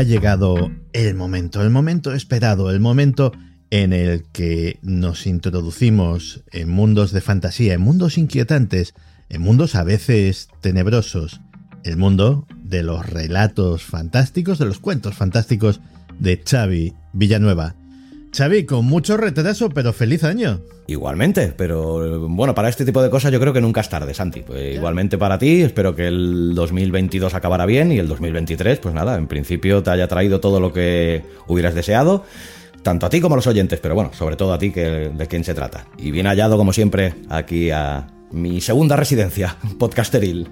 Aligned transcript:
Ha 0.00 0.02
llegado 0.02 0.70
el 0.94 1.14
momento, 1.14 1.60
el 1.60 1.68
momento 1.68 2.14
esperado, 2.14 2.70
el 2.70 2.80
momento 2.80 3.32
en 3.68 3.92
el 3.92 4.24
que 4.32 4.78
nos 4.80 5.26
introducimos 5.26 6.42
en 6.52 6.70
mundos 6.70 7.12
de 7.12 7.20
fantasía, 7.20 7.74
en 7.74 7.82
mundos 7.82 8.16
inquietantes, 8.16 8.94
en 9.28 9.42
mundos 9.42 9.74
a 9.74 9.84
veces 9.84 10.48
tenebrosos, 10.62 11.42
el 11.84 11.98
mundo 11.98 12.46
de 12.64 12.82
los 12.82 13.04
relatos 13.04 13.82
fantásticos, 13.82 14.58
de 14.58 14.64
los 14.64 14.78
cuentos 14.78 15.16
fantásticos 15.16 15.82
de 16.18 16.42
Xavi 16.42 16.94
Villanueva. 17.12 17.74
Xavi, 18.32 18.64
con 18.64 18.84
mucho 18.84 19.16
retraso, 19.16 19.70
pero 19.70 19.92
feliz 19.92 20.24
año. 20.24 20.60
Igualmente, 20.86 21.52
pero 21.56 22.28
bueno, 22.28 22.54
para 22.54 22.68
este 22.68 22.84
tipo 22.84 23.02
de 23.02 23.10
cosas 23.10 23.32
yo 23.32 23.40
creo 23.40 23.52
que 23.52 23.60
nunca 23.60 23.80
es 23.80 23.88
tarde, 23.88 24.14
Santi. 24.14 24.42
Pues 24.42 24.74
igualmente 24.74 25.18
para 25.18 25.38
ti, 25.38 25.62
espero 25.62 25.94
que 25.94 26.08
el 26.08 26.54
2022 26.54 27.34
acabará 27.34 27.66
bien 27.66 27.92
y 27.92 27.98
el 27.98 28.08
2023, 28.08 28.78
pues 28.78 28.94
nada, 28.94 29.16
en 29.16 29.26
principio 29.26 29.82
te 29.82 29.90
haya 29.90 30.08
traído 30.08 30.40
todo 30.40 30.60
lo 30.60 30.72
que 30.72 31.22
hubieras 31.48 31.74
deseado, 31.74 32.24
tanto 32.82 33.06
a 33.06 33.10
ti 33.10 33.20
como 33.20 33.34
a 33.34 33.38
los 33.38 33.46
oyentes, 33.46 33.80
pero 33.80 33.94
bueno, 33.94 34.12
sobre 34.12 34.36
todo 34.36 34.52
a 34.52 34.58
ti, 34.58 34.70
que 34.72 35.10
de 35.14 35.26
quién 35.26 35.44
se 35.44 35.54
trata. 35.54 35.86
Y 35.98 36.10
bien 36.10 36.26
hallado, 36.26 36.56
como 36.56 36.72
siempre, 36.72 37.14
aquí 37.28 37.70
a 37.70 38.06
mi 38.30 38.60
segunda 38.60 38.96
residencia, 38.96 39.56
podcasteril. 39.78 40.48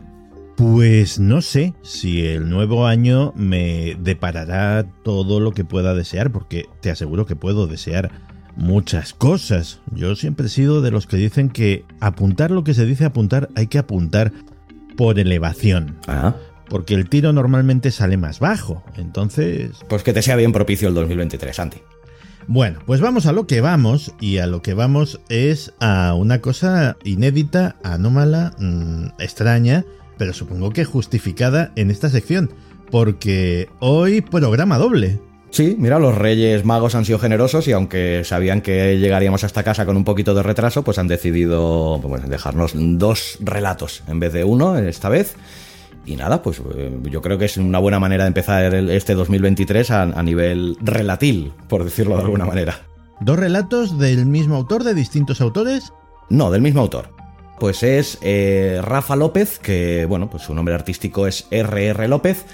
Pues 0.59 1.20
no 1.20 1.41
sé 1.41 1.73
si 1.83 2.27
el 2.27 2.51
nuevo 2.51 2.89
año 2.89 3.33
me 3.37 3.97
deparará 4.01 4.84
todo 5.05 5.39
lo 5.39 5.53
que 5.53 5.65
pueda 5.65 5.95
desear, 5.95 6.33
porque 6.33 6.67
te 6.81 6.91
aseguro 6.91 7.27
que 7.27 7.37
puedo 7.37 7.69
desear 7.69 8.11
muchas 8.56 9.12
cosas. 9.12 9.78
Yo 9.95 10.17
siempre 10.17 10.47
he 10.47 10.48
sido 10.48 10.83
de 10.83 10.91
los 10.91 11.06
que 11.06 11.17
dicen 11.17 11.48
que 11.48 11.84
apuntar 12.00 12.50
lo 12.50 12.65
que 12.65 12.75
se 12.75 12.87
dice 12.87 13.05
apuntar 13.05 13.50
hay 13.55 13.69
que 13.69 13.78
apuntar 13.78 14.33
por 14.97 15.20
elevación. 15.20 15.97
Ah. 16.09 16.34
Porque 16.69 16.95
el 16.95 17.09
tiro 17.09 17.33
normalmente 17.33 17.93
sale 17.93 18.17
más 18.17 18.41
bajo. 18.41 18.83
Entonces... 18.97 19.77
Pues 19.89 20.03
que 20.03 20.12
te 20.12 20.22
sea 20.22 20.34
bien 20.34 20.50
propicio 20.50 20.89
el 20.89 20.95
2023, 20.95 21.55
Santi. 21.55 21.78
Bueno, 22.48 22.81
pues 22.84 23.00
vamos 23.00 23.27
a 23.27 23.33
lo 23.33 23.47
que 23.47 23.61
vamos 23.61 24.12
y 24.20 24.39
a 24.39 24.48
lo 24.48 24.61
que 24.61 24.75
vamos 24.75 25.20
es 25.28 25.72
a 25.78 26.15
una 26.15 26.41
cosa 26.41 26.97
inédita, 27.05 27.77
anómala, 27.84 28.56
mmm, 28.59 29.11
extraña 29.20 29.84
pero 30.19 30.34
supongo 30.34 30.70
que 30.70 30.84
justificada 30.84 31.72
en 31.77 31.91
esta 31.91 32.11
sección, 32.11 32.50
porque 32.91 33.69
hoy 33.78 34.20
programa 34.20 34.78
doble. 34.78 35.20
Sí, 35.50 35.77
mira, 35.78 35.98
los 35.98 36.16
Reyes 36.16 36.64
Magos 36.64 36.94
han 36.94 37.06
sido 37.06 37.19
generosos 37.19 37.66
y 37.69 37.72
aunque 37.72 38.22
sabían 38.25 38.60
que 38.60 38.98
llegaríamos 38.98 39.44
a 39.44 39.47
esta 39.47 39.62
casa 39.62 39.86
con 39.86 39.97
un 39.97 40.05
poquito 40.05 40.34
de 40.34 40.42
retraso, 40.42 40.83
pues 40.83 40.98
han 40.98 41.08
decidido 41.08 41.98
pues, 42.02 42.28
dejarnos 42.28 42.72
dos 42.75 43.38
relatos 43.41 44.02
en 44.08 44.20
vez 44.20 44.33
de 44.34 44.44
uno 44.44 44.77
esta 44.77 45.08
vez. 45.08 45.36
Y 46.05 46.16
nada, 46.16 46.42
pues 46.42 46.60
eh, 46.77 46.98
yo 47.10 47.22
creo 47.22 47.38
que 47.38 47.47
es 47.47 47.56
una 47.56 47.78
buena 47.78 47.98
manera 47.98 48.25
de 48.25 48.28
empezar 48.28 48.75
este 48.75 49.14
2023 49.14 49.91
a, 49.91 50.03
a 50.03 50.22
nivel 50.22 50.76
relatil, 50.81 51.53
por 51.69 51.84
decirlo 51.84 52.16
de 52.16 52.22
alguna 52.22 52.44
manera. 52.44 52.82
¿Dos 53.20 53.38
relatos 53.38 53.98
del 53.98 54.26
mismo 54.26 54.56
autor, 54.56 54.84
de 54.84 54.94
distintos 54.94 55.41
autores? 55.41 55.93
No, 56.31 56.50
del 56.50 56.62
mismo 56.62 56.81
autor 56.82 57.18
pues 57.58 57.82
es 57.82 58.19
eh, 58.22 58.80
Rafa 58.82 59.16
López, 59.16 59.58
que 59.58 60.06
bueno, 60.06 60.28
pues 60.30 60.44
su 60.44 60.54
nombre 60.54 60.74
artístico 60.74 61.26
es 61.26 61.46
RR 61.50 62.08
López. 62.08 62.44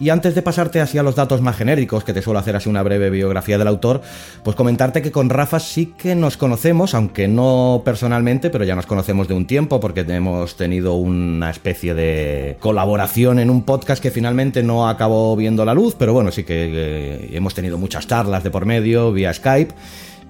Y 0.00 0.08
antes 0.08 0.34
de 0.34 0.40
pasarte 0.40 0.80
así 0.80 0.96
a 0.96 1.02
los 1.02 1.14
datos 1.14 1.42
más 1.42 1.56
genéricos, 1.56 2.04
que 2.04 2.14
te 2.14 2.22
suelo 2.22 2.38
hacer 2.38 2.56
así 2.56 2.70
una 2.70 2.82
breve 2.82 3.10
biografía 3.10 3.58
del 3.58 3.68
autor, 3.68 4.00
pues 4.42 4.56
comentarte 4.56 5.02
que 5.02 5.12
con 5.12 5.28
Rafa 5.28 5.60
sí 5.60 5.92
que 5.98 6.14
nos 6.14 6.38
conocemos, 6.38 6.94
aunque 6.94 7.28
no 7.28 7.82
personalmente, 7.84 8.48
pero 8.48 8.64
ya 8.64 8.74
nos 8.74 8.86
conocemos 8.86 9.28
de 9.28 9.34
un 9.34 9.46
tiempo, 9.46 9.78
porque 9.78 10.00
hemos 10.00 10.56
tenido 10.56 10.94
una 10.94 11.50
especie 11.50 11.92
de 11.92 12.56
colaboración 12.60 13.40
en 13.40 13.50
un 13.50 13.62
podcast 13.62 14.02
que 14.02 14.10
finalmente 14.10 14.62
no 14.62 14.88
acabó 14.88 15.36
viendo 15.36 15.66
la 15.66 15.74
luz, 15.74 15.96
pero 15.98 16.14
bueno, 16.14 16.32
sí 16.32 16.44
que 16.44 16.70
eh, 16.72 17.30
hemos 17.32 17.52
tenido 17.52 17.76
muchas 17.76 18.06
charlas 18.06 18.42
de 18.42 18.50
por 18.50 18.64
medio, 18.64 19.12
vía 19.12 19.34
Skype 19.34 19.74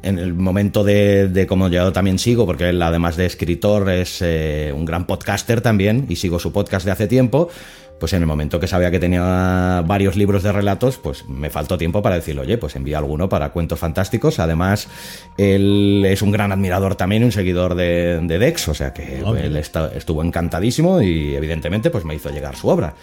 en 0.02 0.18
el 0.18 0.34
momento 0.34 0.84
de, 0.84 1.46
como 1.48 1.68
yo 1.68 1.92
también 1.92 2.18
sigo, 2.18 2.46
porque 2.46 2.70
él 2.70 2.80
además 2.82 3.16
de 3.16 3.26
escritor 3.26 3.90
es 3.90 4.20
eh, 4.22 4.72
un 4.74 4.84
gran 4.84 5.06
podcaster 5.06 5.60
también, 5.60 6.06
y 6.08 6.16
sigo 6.16 6.38
su 6.38 6.52
podcast 6.52 6.84
de 6.86 6.92
hace 6.92 7.06
tiempo, 7.06 7.48
pues 8.00 8.14
en 8.14 8.22
el 8.22 8.26
momento 8.26 8.58
que 8.58 8.66
sabía 8.66 8.90
que 8.90 8.98
tenía 8.98 9.84
varios 9.86 10.16
libros 10.16 10.42
de 10.42 10.50
relatos, 10.50 10.96
pues 10.96 11.28
me 11.28 11.50
faltó 11.50 11.76
tiempo 11.76 12.02
para 12.02 12.16
decirle, 12.16 12.40
oye, 12.40 12.56
pues 12.56 12.74
envía 12.74 12.96
alguno 12.98 13.28
para 13.28 13.50
cuentos 13.50 13.78
fantásticos. 13.78 14.38
Además, 14.38 14.88
él 15.36 16.02
es 16.06 16.22
un 16.22 16.32
gran 16.32 16.50
admirador 16.50 16.94
también, 16.94 17.22
un 17.22 17.30
seguidor 17.30 17.74
de, 17.74 18.20
Dex, 18.26 18.68
o 18.68 18.74
sea 18.74 18.94
que 18.94 19.20
él 19.20 19.56
estuvo 19.56 20.24
encantadísimo 20.24 21.02
y 21.02 21.34
evidentemente 21.34 21.90
pues 21.90 22.06
me 22.06 22.14
hizo 22.14 22.30
llegar 22.30 22.56
su 22.56 22.68
obra. 22.68 22.94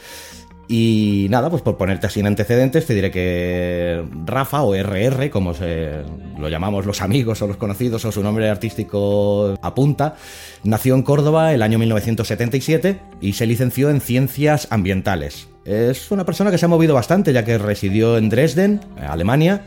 Y 0.70 1.28
nada, 1.30 1.50
pues 1.50 1.62
por 1.62 1.78
ponerte 1.78 2.08
así 2.08 2.20
en 2.20 2.28
antecedentes, 2.28 2.86
te 2.86 2.94
diré 2.94 3.10
que 3.10 4.04
Rafa 4.26 4.64
o 4.64 4.76
RR, 4.76 5.30
como 5.30 5.54
se 5.54 6.04
lo 6.38 6.50
llamamos 6.50 6.86
los 6.86 7.02
amigos 7.02 7.42
o 7.42 7.48
los 7.48 7.56
conocidos 7.56 8.04
o 8.04 8.12
su 8.12 8.22
nombre 8.22 8.50
artístico 8.50 9.56
apunta, 9.62 10.16
nació 10.64 10.96
en 10.96 11.04
Córdoba 11.04 11.54
el 11.54 11.62
año 11.62 11.80
1977 11.80 13.00
y 13.22 13.34
se 13.34 13.46
licenció 13.46 13.90
en 13.90 14.02
Ciencias 14.02 14.68
Ambientales. 14.70 15.48
Es 15.64 16.12
una 16.12 16.26
persona 16.26 16.52
que 16.52 16.58
se 16.58 16.66
ha 16.66 16.70
movido 16.70 16.94
bastante 16.94 17.32
ya 17.32 17.46
que 17.46 17.58
residió 17.58 18.18
en 18.18 18.30
Dresden, 18.30 18.82
Alemania, 18.98 19.64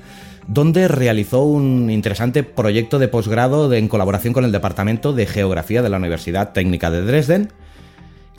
donde 0.47 0.87
realizó 0.89 1.45
un 1.45 1.91
interesante 1.91 2.43
proyecto 2.43 2.99
de 2.99 3.09
posgrado 3.09 3.73
en 3.73 3.89
colaboración 3.89 4.35
con 4.35 4.45
el 4.45 4.53
Departamento 4.53 5.15
de 5.15 5.27
Geografía 5.27 5.81
de 5.81 5.89
la 5.89 5.97
Universidad 5.97 6.53
Técnica 6.53 6.91
de 6.91 7.03
Dresden 7.03 7.53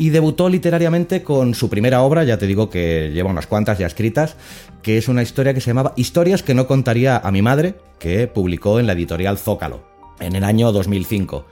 y 0.01 0.09
debutó 0.09 0.49
literariamente 0.49 1.21
con 1.21 1.53
su 1.53 1.69
primera 1.69 2.01
obra, 2.01 2.23
ya 2.23 2.39
te 2.39 2.47
digo 2.47 2.71
que 2.71 3.11
lleva 3.13 3.29
unas 3.29 3.45
cuantas 3.45 3.77
ya 3.77 3.85
escritas, 3.85 4.35
que 4.81 4.97
es 4.97 5.07
una 5.07 5.21
historia 5.21 5.53
que 5.53 5.61
se 5.61 5.67
llamaba 5.67 5.93
Historias 5.95 6.41
que 6.41 6.55
no 6.55 6.65
contaría 6.65 7.17
a 7.17 7.29
mi 7.29 7.43
madre, 7.43 7.75
que 7.99 8.25
publicó 8.25 8.79
en 8.79 8.87
la 8.87 8.93
editorial 8.93 9.37
Zócalo, 9.37 9.83
en 10.19 10.35
el 10.35 10.43
año 10.43 10.71
2005. 10.71 11.45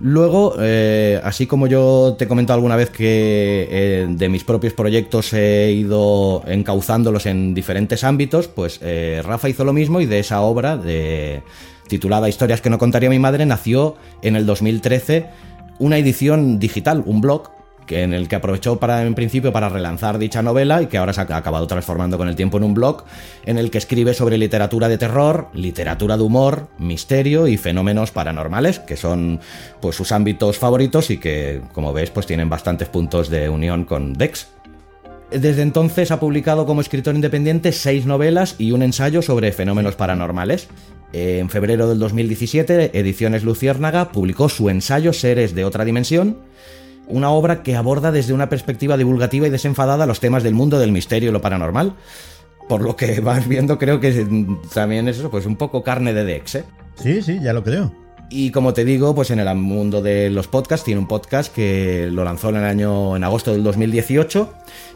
Luego, 0.00 0.56
eh, 0.60 1.18
así 1.24 1.46
como 1.46 1.66
yo 1.66 2.14
te 2.18 2.26
he 2.26 2.28
comentado 2.28 2.58
alguna 2.58 2.76
vez 2.76 2.90
que 2.90 3.68
eh, 3.70 4.06
de 4.06 4.28
mis 4.28 4.44
propios 4.44 4.74
proyectos 4.74 5.32
he 5.32 5.72
ido 5.72 6.42
encauzándolos 6.46 7.24
en 7.24 7.54
diferentes 7.54 8.04
ámbitos, 8.04 8.48
pues 8.48 8.80
eh, 8.82 9.22
Rafa 9.24 9.48
hizo 9.48 9.64
lo 9.64 9.72
mismo 9.72 10.02
y 10.02 10.04
de 10.04 10.18
esa 10.18 10.42
obra 10.42 10.78
titulada 11.88 12.28
Historias 12.28 12.60
que 12.60 12.68
no 12.68 12.78
contaría 12.78 13.08
mi 13.08 13.18
madre 13.18 13.46
nació 13.46 13.96
en 14.20 14.36
el 14.36 14.44
2013 14.44 15.54
una 15.78 15.98
edición 15.98 16.58
digital, 16.58 17.02
un 17.06 17.20
blog, 17.20 17.53
que 17.86 18.02
en 18.02 18.14
el 18.14 18.28
que 18.28 18.36
aprovechó 18.36 18.78
en 18.82 19.14
principio 19.14 19.52
para 19.52 19.68
relanzar 19.68 20.18
dicha 20.18 20.42
novela 20.42 20.82
y 20.82 20.86
que 20.86 20.98
ahora 20.98 21.12
se 21.12 21.20
ha 21.20 21.36
acabado 21.36 21.66
transformando 21.66 22.18
con 22.18 22.28
el 22.28 22.36
tiempo 22.36 22.58
en 22.58 22.64
un 22.64 22.74
blog 22.74 23.04
en 23.44 23.58
el 23.58 23.70
que 23.70 23.78
escribe 23.78 24.14
sobre 24.14 24.38
literatura 24.38 24.88
de 24.88 24.98
terror, 24.98 25.48
literatura 25.52 26.16
de 26.16 26.22
humor, 26.22 26.68
misterio 26.78 27.46
y 27.46 27.56
fenómenos 27.56 28.10
paranormales, 28.10 28.78
que 28.78 28.96
son 28.96 29.40
pues 29.80 29.96
sus 29.96 30.12
ámbitos 30.12 30.58
favoritos 30.58 31.10
y 31.10 31.18
que, 31.18 31.60
como 31.72 31.92
ves, 31.92 32.10
pues 32.10 32.26
tienen 32.26 32.48
bastantes 32.48 32.88
puntos 32.88 33.28
de 33.30 33.48
unión 33.48 33.84
con 33.84 34.14
Dex. 34.14 34.48
Desde 35.30 35.62
entonces 35.62 36.10
ha 36.10 36.20
publicado 36.20 36.66
como 36.66 36.80
escritor 36.80 37.14
independiente 37.14 37.72
seis 37.72 38.06
novelas 38.06 38.54
y 38.58 38.72
un 38.72 38.82
ensayo 38.82 39.20
sobre 39.20 39.52
fenómenos 39.52 39.96
paranormales. 39.96 40.68
En 41.12 41.48
febrero 41.48 41.88
del 41.88 41.98
2017, 41.98 42.98
Ediciones 42.98 43.44
Luciérnaga 43.44 44.10
publicó 44.10 44.48
su 44.48 44.68
ensayo 44.68 45.12
Seres 45.12 45.54
de 45.54 45.64
otra 45.64 45.84
dimensión, 45.84 46.38
una 47.08 47.30
obra 47.30 47.62
que 47.62 47.76
aborda 47.76 48.12
desde 48.12 48.32
una 48.32 48.48
perspectiva 48.48 48.96
divulgativa 48.96 49.46
y 49.46 49.50
desenfadada 49.50 50.06
los 50.06 50.20
temas 50.20 50.42
del 50.42 50.54
mundo 50.54 50.78
del 50.78 50.92
misterio 50.92 51.30
y 51.30 51.32
lo 51.32 51.40
paranormal. 51.40 51.94
Por 52.68 52.82
lo 52.82 52.96
que 52.96 53.20
vas 53.22 53.46
viendo, 53.46 53.78
creo 53.78 54.00
que 54.00 54.26
también 54.72 55.08
es 55.08 55.18
eso, 55.18 55.30
pues 55.30 55.46
un 55.46 55.56
poco 55.56 55.82
carne 55.82 56.12
de 56.12 56.24
Dex, 56.24 56.54
¿eh? 56.56 56.64
Sí, 56.96 57.22
sí, 57.22 57.38
ya 57.42 57.52
lo 57.52 57.62
creo. 57.64 57.92
Y 58.30 58.50
como 58.50 58.72
te 58.72 58.84
digo, 58.84 59.14
pues 59.14 59.30
en 59.30 59.38
el 59.38 59.54
mundo 59.56 60.00
de 60.00 60.30
los 60.30 60.48
podcasts 60.48 60.84
tiene 60.84 61.00
un 61.00 61.06
podcast 61.06 61.54
que 61.54 62.08
lo 62.10 62.24
lanzó 62.24 62.48
en 62.48 62.56
el 62.56 62.64
año 62.64 63.16
en 63.16 63.24
agosto 63.24 63.52
del 63.52 63.62
2018 63.62 64.52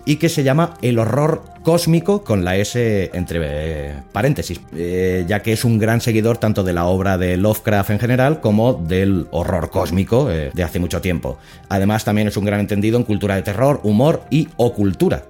y 0.09 0.17
que 0.17 0.31
se 0.31 0.43
llama 0.43 0.73
El 0.81 0.99
horror 0.99 1.43
cósmico 1.63 2.25
con 2.25 2.43
la 2.43 2.57
S 2.57 3.11
entre 3.13 3.93
paréntesis, 4.11 4.59
eh, 4.75 5.27
ya 5.29 5.41
que 5.41 5.53
es 5.53 5.67
un 5.67 5.79
gran 5.79 6.01
seguidor 6.01 6.39
tanto 6.39 6.65
de 6.65 6.73
la 6.73 6.87
obra 6.87 7.19
de 7.19 7.37
Lovecraft 7.37 7.91
en 7.91 7.99
general 7.99 8.41
como 8.41 8.73
del 8.73 9.27
horror 9.33 9.69
cósmico 9.69 10.31
eh, 10.31 10.51
de 10.55 10.63
hace 10.63 10.79
mucho 10.79 11.03
tiempo. 11.03 11.37
Además 11.69 12.07
también 12.07 12.27
es 12.27 12.39
un 12.39 12.47
gran 12.47 12.59
entendido 12.61 12.97
en 12.97 13.05
cultura 13.05 13.35
de 13.37 13.43
terror, 13.43 13.81
humor 13.83 14.23
y 14.31 14.49
ocultura. 14.57 15.25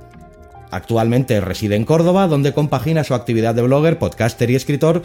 Actualmente 0.71 1.41
reside 1.41 1.75
en 1.75 1.85
Córdoba, 1.85 2.29
donde 2.29 2.55
compagina 2.55 3.03
su 3.03 3.15
actividad 3.15 3.57
de 3.57 3.63
blogger, 3.63 3.99
podcaster 3.99 4.49
y 4.49 4.55
escritor 4.55 5.03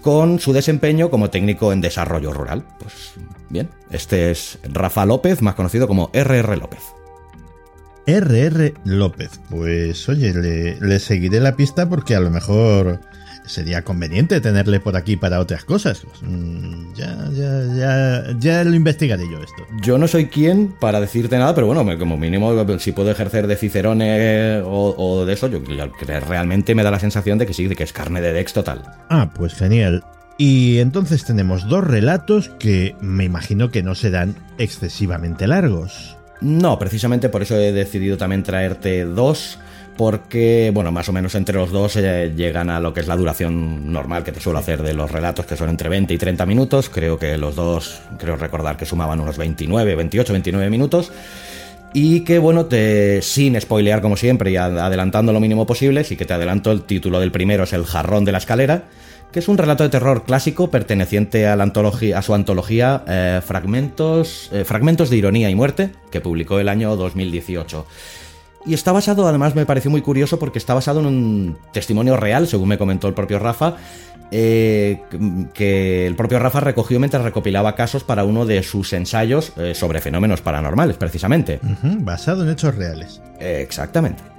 con 0.00 0.40
su 0.40 0.52
desempeño 0.52 1.10
como 1.10 1.30
técnico 1.30 1.72
en 1.72 1.80
desarrollo 1.80 2.32
rural. 2.32 2.64
Pues 2.80 3.12
bien, 3.50 3.70
este 3.92 4.32
es 4.32 4.58
Rafa 4.64 5.06
López, 5.06 5.42
más 5.42 5.54
conocido 5.54 5.86
como 5.86 6.10
RR 6.12 6.58
López. 6.58 6.80
RR 8.06 8.74
López, 8.84 9.40
pues 9.48 10.08
oye, 10.08 10.32
le, 10.34 10.98
seguiré 10.98 11.40
la 11.40 11.56
pista 11.56 11.88
porque 11.88 12.16
a 12.16 12.20
lo 12.20 12.30
mejor 12.30 13.00
sería 13.44 13.82
conveniente 13.82 14.40
tenerle 14.40 14.80
por 14.80 14.96
aquí 14.96 15.16
para 15.16 15.40
otras 15.40 15.64
cosas. 15.64 16.02
Mm, 16.22 16.94
ya, 16.94 17.28
ya, 17.32 17.64
ya, 17.76 18.38
ya 18.38 18.64
lo 18.64 18.74
investigaré 18.74 19.24
yo 19.30 19.38
esto. 19.38 19.66
Yo 19.82 19.98
no 19.98 20.08
soy 20.08 20.26
quien 20.26 20.74
para 20.80 21.00
decirte 21.00 21.38
nada, 21.38 21.54
pero 21.54 21.66
bueno, 21.66 21.98
como 21.98 22.16
mínimo, 22.16 22.52
si 22.78 22.92
puedo 22.92 23.10
ejercer 23.10 23.46
de 23.46 23.56
Cicerone 23.56 24.62
o, 24.64 25.24
de 25.24 25.32
eso, 25.32 25.48
yo, 25.48 25.60
realmente 26.26 26.74
me 26.74 26.82
da 26.82 26.90
la 26.90 26.98
sensación 26.98 27.38
de 27.38 27.46
que 27.46 27.54
sí, 27.54 27.66
de 27.66 27.76
que 27.76 27.84
es 27.84 27.92
carne 27.92 28.20
de 28.20 28.32
Dex 28.32 28.52
total. 28.52 28.82
Ah, 29.08 29.32
pues 29.34 29.54
genial. 29.54 30.04
Y 30.38 30.78
entonces 30.78 31.24
tenemos 31.24 31.68
dos 31.68 31.84
relatos 31.84 32.48
que 32.58 32.96
me 33.00 33.24
imagino 33.24 33.70
que 33.70 33.82
no 33.82 33.94
serán 33.94 34.34
excesivamente 34.58 35.46
largos. 35.46 36.16
No, 36.42 36.78
precisamente 36.78 37.28
por 37.28 37.42
eso 37.42 37.56
he 37.56 37.72
decidido 37.72 38.16
también 38.16 38.42
traerte 38.42 39.04
dos 39.04 39.58
porque, 39.96 40.70
bueno, 40.74 40.90
más 40.90 41.08
o 41.08 41.12
menos 41.12 41.34
entre 41.34 41.56
los 41.56 41.70
dos 41.70 41.96
eh, 41.96 42.32
llegan 42.34 42.70
a 42.70 42.80
lo 42.80 42.92
que 42.92 43.00
es 43.00 43.06
la 43.06 43.16
duración 43.16 43.92
normal 43.92 44.24
que 44.24 44.32
te 44.32 44.40
suelo 44.40 44.58
hacer 44.58 44.82
de 44.82 44.94
los 44.94 45.10
relatos, 45.10 45.46
que 45.46 45.56
son 45.56 45.68
entre 45.68 45.88
20 45.88 46.14
y 46.14 46.18
30 46.18 46.46
minutos. 46.46 46.88
Creo 46.88 47.18
que 47.18 47.36
los 47.38 47.54
dos, 47.54 48.00
creo 48.18 48.36
recordar 48.36 48.76
que 48.76 48.86
sumaban 48.86 49.20
unos 49.20 49.36
29, 49.36 49.94
28, 49.94 50.32
29 50.32 50.70
minutos. 50.70 51.12
Y 51.94 52.20
que, 52.20 52.38
bueno, 52.38 52.66
te, 52.66 53.20
sin 53.22 53.60
spoilear 53.60 54.00
como 54.00 54.16
siempre 54.16 54.50
y 54.50 54.56
adelantando 54.56 55.32
lo 55.32 55.40
mínimo 55.40 55.66
posible, 55.66 56.04
sí 56.04 56.16
que 56.16 56.24
te 56.24 56.32
adelanto, 56.32 56.72
el 56.72 56.82
título 56.82 57.20
del 57.20 57.30
primero 57.30 57.64
es 57.64 57.74
El 57.74 57.84
jarrón 57.84 58.24
de 58.24 58.32
la 58.32 58.38
escalera, 58.38 58.84
que 59.32 59.38
es 59.40 59.48
un 59.48 59.58
relato 59.58 59.82
de 59.82 59.88
terror 59.88 60.24
clásico 60.24 60.70
perteneciente 60.70 61.46
a, 61.46 61.56
la 61.56 61.64
antología, 61.64 62.18
a 62.18 62.22
su 62.22 62.34
antología 62.34 63.02
eh, 63.08 63.40
Fragmentos, 63.44 64.50
eh, 64.52 64.64
Fragmentos 64.64 65.10
de 65.10 65.16
Ironía 65.16 65.50
y 65.50 65.54
Muerte, 65.54 65.90
que 66.10 66.20
publicó 66.20 66.60
el 66.60 66.68
año 66.68 66.94
2018. 66.96 67.86
Y 68.66 68.74
está 68.74 68.92
basado, 68.92 69.26
además 69.26 69.54
me 69.54 69.66
pareció 69.66 69.90
muy 69.90 70.02
curioso 70.02 70.38
porque 70.38 70.58
está 70.58 70.74
basado 70.74 71.00
en 71.00 71.06
un 71.06 71.58
testimonio 71.72 72.16
real, 72.16 72.46
según 72.46 72.68
me 72.68 72.78
comentó 72.78 73.08
el 73.08 73.14
propio 73.14 73.38
Rafa, 73.38 73.76
eh, 74.30 75.02
que 75.52 76.06
el 76.06 76.14
propio 76.14 76.38
Rafa 76.38 76.60
recogió 76.60 77.00
mientras 77.00 77.24
recopilaba 77.24 77.74
casos 77.74 78.04
para 78.04 78.24
uno 78.24 78.46
de 78.46 78.62
sus 78.62 78.92
ensayos 78.92 79.52
eh, 79.56 79.74
sobre 79.74 80.00
fenómenos 80.00 80.42
paranormales, 80.42 80.96
precisamente. 80.96 81.58
basado 81.82 82.44
en 82.44 82.50
hechos 82.50 82.74
reales. 82.76 83.20
exactamente. 83.40 84.31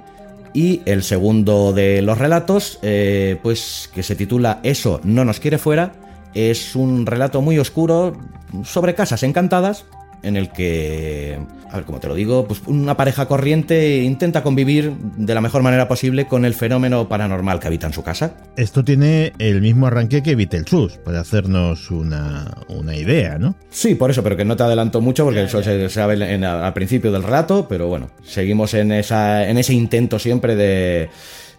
Y 0.54 0.80
el 0.86 1.02
segundo 1.02 1.72
de 1.72 2.00
los 2.00 2.16
relatos, 2.16 2.78
eh, 2.82 3.38
pues 3.42 3.90
que 3.92 4.02
se 4.02 4.14
titula 4.14 4.60
Eso 4.62 5.00
no 5.02 5.24
nos 5.24 5.40
quiere 5.40 5.58
fuera, 5.58 5.92
es 6.32 6.76
un 6.76 7.04
relato 7.06 7.42
muy 7.42 7.58
oscuro 7.58 8.16
sobre 8.62 8.94
casas 8.94 9.24
encantadas 9.24 9.84
en 10.24 10.36
el 10.36 10.50
que, 10.50 11.38
a 11.70 11.76
ver 11.76 11.84
cómo 11.84 12.00
te 12.00 12.08
lo 12.08 12.14
digo, 12.14 12.46
pues 12.46 12.62
una 12.66 12.96
pareja 12.96 13.26
corriente 13.26 14.02
intenta 14.02 14.42
convivir 14.42 14.92
de 15.16 15.34
la 15.34 15.40
mejor 15.40 15.62
manera 15.62 15.88
posible 15.88 16.26
con 16.26 16.44
el 16.44 16.54
fenómeno 16.54 17.08
paranormal 17.08 17.60
que 17.60 17.66
habita 17.66 17.86
en 17.86 17.92
su 17.92 18.02
casa. 18.02 18.34
Esto 18.56 18.84
tiene 18.84 19.32
el 19.38 19.60
mismo 19.60 19.86
arranque 19.86 20.22
que 20.22 20.34
Beetlejuice, 20.34 20.98
para 20.98 21.20
hacernos 21.20 21.90
una, 21.90 22.54
idea, 22.96 23.38
¿no? 23.38 23.54
Sí, 23.70 23.94
por 23.94 24.10
eso, 24.10 24.22
pero 24.22 24.36
que 24.36 24.44
no 24.44 24.56
te 24.56 24.62
adelanto 24.62 25.00
mucho 25.00 25.24
porque 25.24 25.42
eso 25.42 25.62
se 25.62 25.88
sabe 25.88 26.14
al 26.44 26.72
principio 26.72 27.10
del 27.12 27.22
relato, 27.22 27.66
pero 27.68 27.88
bueno, 27.88 28.10
seguimos 28.22 28.74
en, 28.74 28.92
esa, 28.92 29.48
en 29.48 29.58
ese 29.58 29.74
intento 29.74 30.18
siempre 30.18 30.54
de 30.54 31.10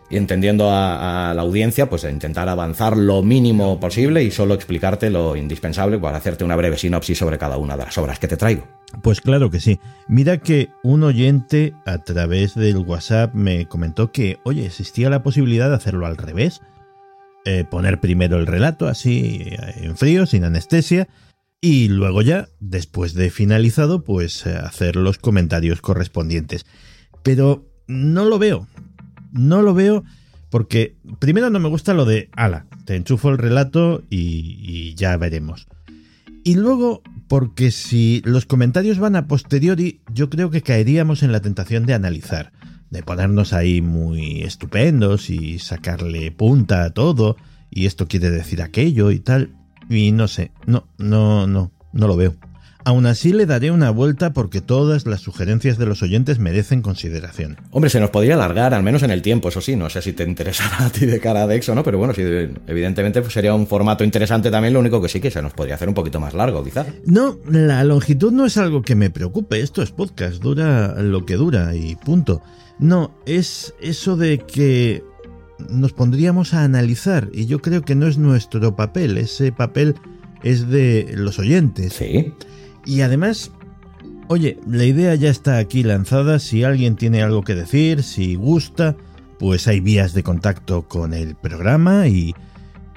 y 0.10 0.18
entendiendo 0.18 0.70
a, 0.72 1.34
la 1.36 1.42
audiencia, 1.42 1.90
pues 1.90 2.04
intentar 2.04 2.48
avanzar 2.48 2.96
lo 2.96 3.24
mínimo 3.24 3.80
posible 3.80 4.24
y 4.24 4.32
solo 4.32 4.54
explicarte 4.54 5.10
lo 5.10 5.36
indispensable 5.36 5.98
para 5.98 6.18
hacerte 6.18 6.44
una 6.44 6.56
breve 6.56 6.78
sinopsis 6.78 7.18
sobre 7.18 7.38
cada 7.38 7.58
una 7.58 7.76
de 7.76 7.86
las 7.86 7.98
obras 7.98 8.20
que 8.20 8.28
te 8.28 8.38
traigo. 8.38 8.68
Pues 9.02 9.22
claro 9.22 9.50
que 9.50 9.60
sí. 9.60 9.80
Mira 10.08 10.38
que 10.38 10.70
un 10.84 11.04
oyente 11.04 11.74
a 11.86 11.98
través 12.00 12.56
del 12.56 12.78
WhatsApp 12.78 13.34
me 13.34 13.68
comentó 13.68 14.12
que, 14.12 14.38
oye, 14.44 14.66
existía 14.66 15.10
la 15.10 15.24
posibilidad 15.24 15.70
de 15.70 15.76
hacerlo 15.76 16.06
al 16.06 16.18
revés. 16.18 16.62
Eh, 17.46 17.64
poner 17.64 18.00
primero 18.00 18.38
el 18.38 18.48
relato 18.48 18.88
así 18.88 19.44
en 19.78 19.98
frío, 19.98 20.26
sin 20.26 20.44
anestesia, 20.44 21.08
y 21.62 21.88
luego 21.88 22.22
ya, 22.22 22.48
después 22.60 23.14
de 23.16 23.32
finalizado, 23.32 24.04
pues 24.04 24.46
eh, 24.46 24.56
hacer 24.56 24.96
los 24.96 25.18
comentarios 25.18 25.82
correspondientes. 25.82 26.66
Pero 27.24 27.66
no 27.88 28.26
lo 28.26 28.38
veo. 28.38 28.68
No 29.36 29.62
lo 29.62 29.74
veo 29.74 30.04
porque 30.50 30.96
primero 31.20 31.50
no 31.50 31.60
me 31.60 31.68
gusta 31.68 31.94
lo 31.94 32.06
de, 32.06 32.30
ala, 32.34 32.66
te 32.86 32.96
enchufo 32.96 33.30
el 33.30 33.38
relato 33.38 34.04
y, 34.10 34.96
ya 34.96 35.18
veremos. 35.18 35.68
Y 36.46 36.56
luego 36.56 37.02
porque 37.28 37.72
si 37.72 38.22
los 38.24 38.46
comentarios 38.46 38.98
van 38.98 39.18
a 39.18 39.28
posteriori, 39.28 40.00
yo 40.14 40.30
creo 40.30 40.52
que 40.52 40.62
caeríamos 40.62 41.24
en 41.24 41.34
la 41.34 41.42
tentación 41.42 41.86
de 41.86 41.94
analizar, 41.94 42.54
de 42.90 43.04
ponernos 43.04 43.52
ahí 43.52 43.82
muy 43.82 44.44
estupendos 44.44 45.30
y 45.30 45.60
sacarle 45.60 46.32
punta 46.32 46.84
a 46.84 46.92
todo, 46.92 47.36
y 47.70 47.88
esto 47.88 48.08
quiere 48.08 48.32
decir 48.32 48.62
aquello 48.62 49.12
y 49.12 49.20
tal. 49.20 49.56
Y 49.90 50.14
no 50.14 50.30
sé, 50.30 50.52
no, 50.66 50.88
no, 50.98 51.48
no, 51.48 51.74
no 51.92 52.08
lo 52.08 52.16
veo. 52.16 52.36
Aún 52.88 53.08
así 53.08 53.34
le 53.34 53.48
daré 53.48 53.72
una 53.72 53.90
vuelta 53.90 54.32
porque 54.32 54.62
todas 54.62 55.08
las 55.08 55.22
sugerencias 55.22 55.80
de 55.80 55.88
los 55.88 56.04
oyentes 56.04 56.38
merecen 56.38 56.84
consideración. 56.84 57.58
Hombre, 57.72 57.90
se 57.90 58.00
nos 58.00 58.12
podría 58.12 58.36
alargar, 58.36 58.76
al 58.76 58.84
menos 58.84 59.02
en 59.02 59.10
el 59.10 59.24
tiempo, 59.24 59.50
eso 59.50 59.60
sí, 59.60 59.76
no 59.76 59.90
sé 59.90 60.04
si 60.04 60.14
te 60.14 60.24
interesará 60.24 60.86
a 60.86 60.90
ti 60.92 61.08
de 61.08 61.20
cara 61.20 61.48
de 61.48 61.56
Exo, 61.56 61.74
¿no? 61.74 61.84
Pero 61.84 61.98
bueno, 61.98 62.14
sí, 62.14 62.22
evidentemente 62.22 63.22
pues, 63.22 63.34
sería 63.34 63.56
un 63.56 63.66
formato 63.66 64.04
interesante 64.04 64.52
también, 64.52 64.76
lo 64.76 64.82
único 64.82 65.02
que 65.02 65.10
sí 65.10 65.20
que 65.20 65.32
se 65.32 65.42
nos 65.42 65.54
podría 65.54 65.74
hacer 65.74 65.90
un 65.90 65.96
poquito 65.96 66.20
más 66.20 66.36
largo, 66.36 66.64
quizás. 66.64 66.86
No, 67.08 67.40
la 67.50 67.84
longitud 67.84 68.32
no 68.32 68.46
es 68.46 68.56
algo 68.58 68.84
que 68.84 68.94
me 68.94 69.10
preocupe, 69.10 69.62
esto 69.62 69.82
es 69.82 69.90
podcast, 69.90 70.40
dura 70.40 71.02
lo 71.02 71.26
que 71.26 71.38
dura 71.38 71.74
y 71.74 71.96
punto. 71.96 72.44
No, 72.78 73.16
es 73.26 73.74
eso 73.82 74.16
de 74.16 74.38
que 74.38 75.04
nos 75.72 75.94
pondríamos 75.94 76.54
a 76.54 76.64
analizar 76.64 77.30
y 77.34 77.48
yo 77.48 77.64
creo 77.64 77.82
que 77.82 77.96
no 77.96 78.06
es 78.06 78.20
nuestro 78.20 78.76
papel, 78.76 79.18
ese 79.18 79.52
papel 79.52 79.96
es 80.44 80.70
de 80.70 81.12
los 81.16 81.40
oyentes. 81.40 81.94
Sí. 81.94 82.32
Y 82.86 83.02
además, 83.02 83.52
oye, 84.28 84.60
la 84.68 84.86
idea 84.86 85.16
ya 85.16 85.30
está 85.30 85.58
aquí 85.58 85.84
lanzada, 85.84 86.40
si 86.40 86.64
alguien 86.64 86.96
tiene 86.96 87.22
algo 87.22 87.44
que 87.44 87.56
decir, 87.56 88.04
si 88.04 88.36
gusta, 88.36 88.96
pues 89.40 89.68
hay 89.68 89.80
vías 89.80 90.14
de 90.14 90.24
contacto 90.24 90.88
con 90.88 91.14
el 91.14 91.36
programa 91.36 92.08
y, 92.08 92.36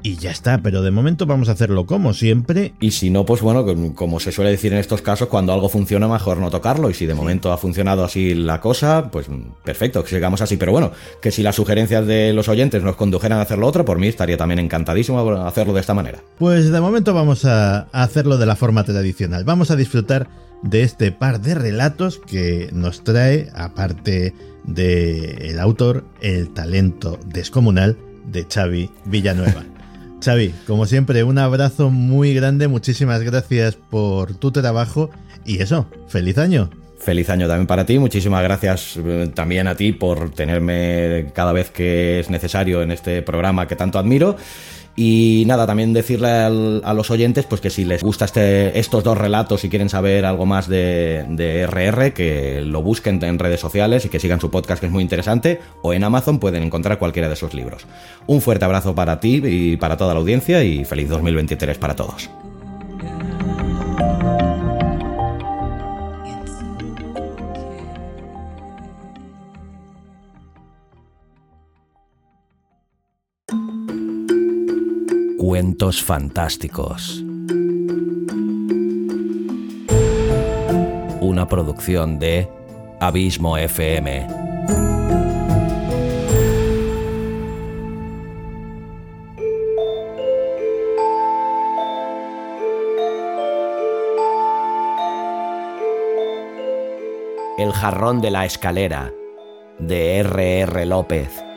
y 0.03 0.17
ya 0.17 0.31
está, 0.31 0.59
pero 0.63 0.83
de 0.83 0.91
momento 0.91 1.27
vamos 1.27 1.49
a 1.49 1.53
hacerlo 1.53 1.87
como 1.87 2.15
siempre. 2.15 2.75
Y 2.81 2.93
si 2.93 3.11
no, 3.11 3.25
pues 3.25 3.43
bueno, 3.43 3.65
como 3.95 4.21
se 4.21 4.33
suele 4.33 4.51
decir 4.51 4.73
en 4.73 4.79
estos 4.79 5.03
casos, 5.03 5.29
cuando 5.29 5.53
algo 5.53 5.69
funciona 5.69 6.09
mejor 6.09 6.39
no 6.39 6.51
tocarlo 6.51 6.91
y 6.91 6.95
si 6.95 7.07
de 7.07 7.15
momento 7.15 7.53
ha 7.53 7.59
funcionado 7.59 8.05
así 8.05 8.35
la 8.35 8.61
cosa, 8.61 9.11
pues 9.11 9.27
perfecto, 9.65 10.03
que 10.03 10.11
sigamos 10.11 10.41
así. 10.41 10.57
Pero 10.57 10.73
bueno, 10.73 10.93
que 11.21 11.31
si 11.31 11.43
las 11.43 11.57
sugerencias 11.57 12.07
de 12.07 12.33
los 12.33 12.49
oyentes 12.49 12.83
nos 12.83 12.97
condujeran 12.97 13.39
a 13.39 13.43
hacerlo 13.43 13.67
otro, 13.67 13.85
por 13.85 13.99
mí 13.99 14.09
estaría 14.09 14.37
también 14.37 14.61
encantadísimo 14.61 15.19
hacerlo 15.45 15.75
de 15.75 15.81
esta 15.81 15.95
manera. 15.95 16.21
Pues 16.39 16.71
de 16.71 16.81
momento 16.81 17.15
vamos 17.15 17.45
a 17.45 17.89
hacerlo 17.93 18.39
de 18.39 18.47
la 18.47 18.57
forma 18.57 18.85
tradicional. 18.85 19.45
Vamos 19.45 19.71
a 19.71 19.77
disfrutar 19.77 20.29
de 20.63 20.83
este 20.83 21.13
par 21.13 21.41
de 21.41 21.55
relatos 21.55 22.19
que 22.19 22.71
nos 22.73 23.05
trae, 23.05 23.49
aparte 23.55 24.35
del 24.65 25.59
autor, 25.61 26.05
el 26.21 26.51
talento 26.51 27.19
descomunal 27.27 27.97
de 28.27 28.47
Xavi 28.49 28.91
Villanueva. 29.07 29.65
Xavi, 30.21 30.53
como 30.67 30.87
siempre, 30.87 31.23
un 31.23 31.39
abrazo 31.39 31.91
muy 31.91 32.35
grande, 32.35 32.67
muchísimas 32.69 33.23
gracias 33.23 33.77
por 33.77 34.35
tu 34.35 34.51
trabajo 34.51 35.11
y 35.45 35.63
eso, 35.63 35.87
feliz 36.09 36.39
año. 36.39 36.71
Feliz 36.99 37.31
año 37.31 37.47
también 37.47 37.69
para 37.69 37.87
ti, 37.87 37.99
muchísimas 38.01 38.43
gracias 38.43 38.99
eh, 38.99 39.31
también 39.33 39.69
a 39.69 39.77
ti 39.77 39.93
por 39.93 40.31
tenerme 40.31 41.31
cada 41.33 41.53
vez 41.53 41.71
que 41.71 42.19
es 42.19 42.29
necesario 42.29 42.83
en 42.83 42.91
este 42.91 43.23
programa 43.23 43.69
que 43.69 43.77
tanto 43.77 44.01
admiro 44.01 44.37
y 45.01 45.45
nada, 45.47 45.65
también 45.65 45.93
decirle 45.93 46.29
a 46.29 46.93
los 46.93 47.13
oyentes 47.13 47.47
pues 47.47 47.61
que 47.61 47.71
si 47.71 47.85
les 47.85 48.03
gusta 48.03 48.25
este, 48.25 48.77
estos 48.81 49.05
dos 49.05 49.17
relatos 49.17 49.63
y 49.63 49.69
quieren 49.69 49.89
saber 49.89 50.25
algo 50.25 50.45
más 50.45 50.67
de, 50.67 51.25
de, 51.29 51.69
RR, 51.69 52.13
que 52.13 52.63
lo 52.63 52.83
busquen 52.83 53.23
en 53.23 53.39
redes 53.39 53.61
sociales 53.61 54.05
y 54.07 54.09
que 54.09 54.19
sigan 54.19 54.41
su 54.41 54.51
podcast 54.51 54.81
que 54.81 54.87
es 54.87 54.93
muy 54.93 55.05
interesante, 55.05 55.61
o 55.83 55.93
en 55.93 56.03
Amazon 56.03 56.41
pueden 56.41 56.65
encontrar 56.65 56.99
cualquiera 56.99 57.29
de 57.29 57.37
sus 57.37 57.55
libros. 57.55 57.87
Un 58.27 58.41
fuerte 58.43 58.65
abrazo 58.65 58.97
para 58.97 59.21
ti 59.21 59.41
y 59.45 59.77
para 59.77 59.97
toda 59.97 60.15
la 60.15 60.19
audiencia 60.19 60.65
y 60.65 60.85
feliz 60.85 61.09
2023 61.09 61.79
para 61.79 61.95
todos. 61.95 62.29
Momentos 75.49 76.03
fantásticos. 76.03 77.25
Una 81.23 81.49
producción 81.49 82.19
de 82.19 82.47
Abismo 83.01 83.57
FM. 83.57 84.27
El 97.57 97.73
jarrón 97.73 98.21
de 98.21 98.31
la 98.31 98.45
escalera 98.45 99.15
de 99.79 100.19
R.R. 100.19 100.61
R. 100.61 100.85
López. 100.85 101.48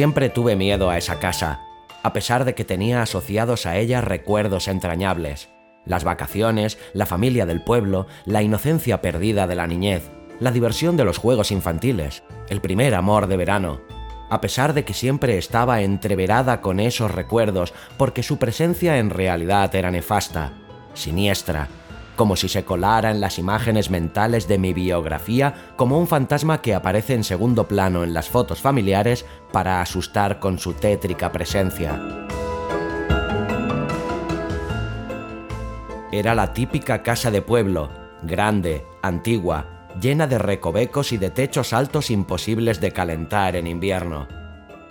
Siempre 0.00 0.30
tuve 0.30 0.56
miedo 0.56 0.88
a 0.88 0.96
esa 0.96 1.18
casa, 1.18 1.60
a 2.02 2.14
pesar 2.14 2.46
de 2.46 2.54
que 2.54 2.64
tenía 2.64 3.02
asociados 3.02 3.66
a 3.66 3.76
ella 3.76 4.00
recuerdos 4.00 4.66
entrañables. 4.66 5.50
Las 5.84 6.04
vacaciones, 6.04 6.78
la 6.94 7.04
familia 7.04 7.44
del 7.44 7.60
pueblo, 7.60 8.06
la 8.24 8.40
inocencia 8.40 9.02
perdida 9.02 9.46
de 9.46 9.56
la 9.56 9.66
niñez, 9.66 10.10
la 10.38 10.52
diversión 10.52 10.96
de 10.96 11.04
los 11.04 11.18
juegos 11.18 11.50
infantiles, 11.50 12.22
el 12.48 12.62
primer 12.62 12.94
amor 12.94 13.26
de 13.26 13.36
verano. 13.36 13.82
A 14.30 14.40
pesar 14.40 14.72
de 14.72 14.86
que 14.86 14.94
siempre 14.94 15.36
estaba 15.36 15.82
entreverada 15.82 16.62
con 16.62 16.80
esos 16.80 17.10
recuerdos, 17.10 17.74
porque 17.98 18.22
su 18.22 18.38
presencia 18.38 18.96
en 18.96 19.10
realidad 19.10 19.74
era 19.74 19.90
nefasta, 19.90 20.54
siniestra, 20.94 21.68
como 22.20 22.36
si 22.36 22.50
se 22.50 22.66
colara 22.66 23.10
en 23.10 23.18
las 23.18 23.38
imágenes 23.38 23.88
mentales 23.88 24.46
de 24.46 24.58
mi 24.58 24.74
biografía 24.74 25.72
como 25.76 25.98
un 25.98 26.06
fantasma 26.06 26.60
que 26.60 26.74
aparece 26.74 27.14
en 27.14 27.24
segundo 27.24 27.66
plano 27.66 28.04
en 28.04 28.12
las 28.12 28.28
fotos 28.28 28.60
familiares 28.60 29.24
para 29.52 29.80
asustar 29.80 30.38
con 30.38 30.58
su 30.58 30.74
tétrica 30.74 31.32
presencia. 31.32 31.98
Era 36.12 36.34
la 36.34 36.52
típica 36.52 37.02
casa 37.02 37.30
de 37.30 37.40
pueblo, 37.40 37.88
grande, 38.22 38.84
antigua, 39.00 39.88
llena 39.98 40.26
de 40.26 40.36
recovecos 40.36 41.12
y 41.12 41.16
de 41.16 41.30
techos 41.30 41.72
altos 41.72 42.10
imposibles 42.10 42.82
de 42.82 42.90
calentar 42.90 43.56
en 43.56 43.66
invierno. 43.66 44.28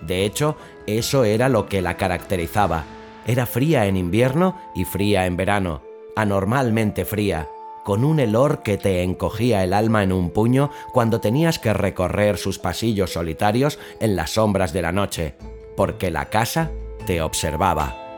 De 0.00 0.24
hecho, 0.24 0.56
eso 0.88 1.22
era 1.22 1.48
lo 1.48 1.66
que 1.66 1.80
la 1.80 1.96
caracterizaba. 1.96 2.82
Era 3.24 3.46
fría 3.46 3.86
en 3.86 3.96
invierno 3.96 4.60
y 4.74 4.84
fría 4.84 5.26
en 5.26 5.36
verano 5.36 5.89
anormalmente 6.16 7.04
fría, 7.04 7.48
con 7.84 8.04
un 8.04 8.20
helor 8.20 8.62
que 8.62 8.76
te 8.76 9.02
encogía 9.02 9.64
el 9.64 9.72
alma 9.72 10.02
en 10.02 10.12
un 10.12 10.30
puño 10.30 10.70
cuando 10.92 11.20
tenías 11.20 11.58
que 11.58 11.72
recorrer 11.72 12.36
sus 12.36 12.58
pasillos 12.58 13.12
solitarios 13.12 13.78
en 14.00 14.16
las 14.16 14.30
sombras 14.30 14.72
de 14.72 14.82
la 14.82 14.92
noche, 14.92 15.34
porque 15.76 16.10
la 16.10 16.26
casa 16.30 16.70
te 17.06 17.22
observaba. 17.22 18.09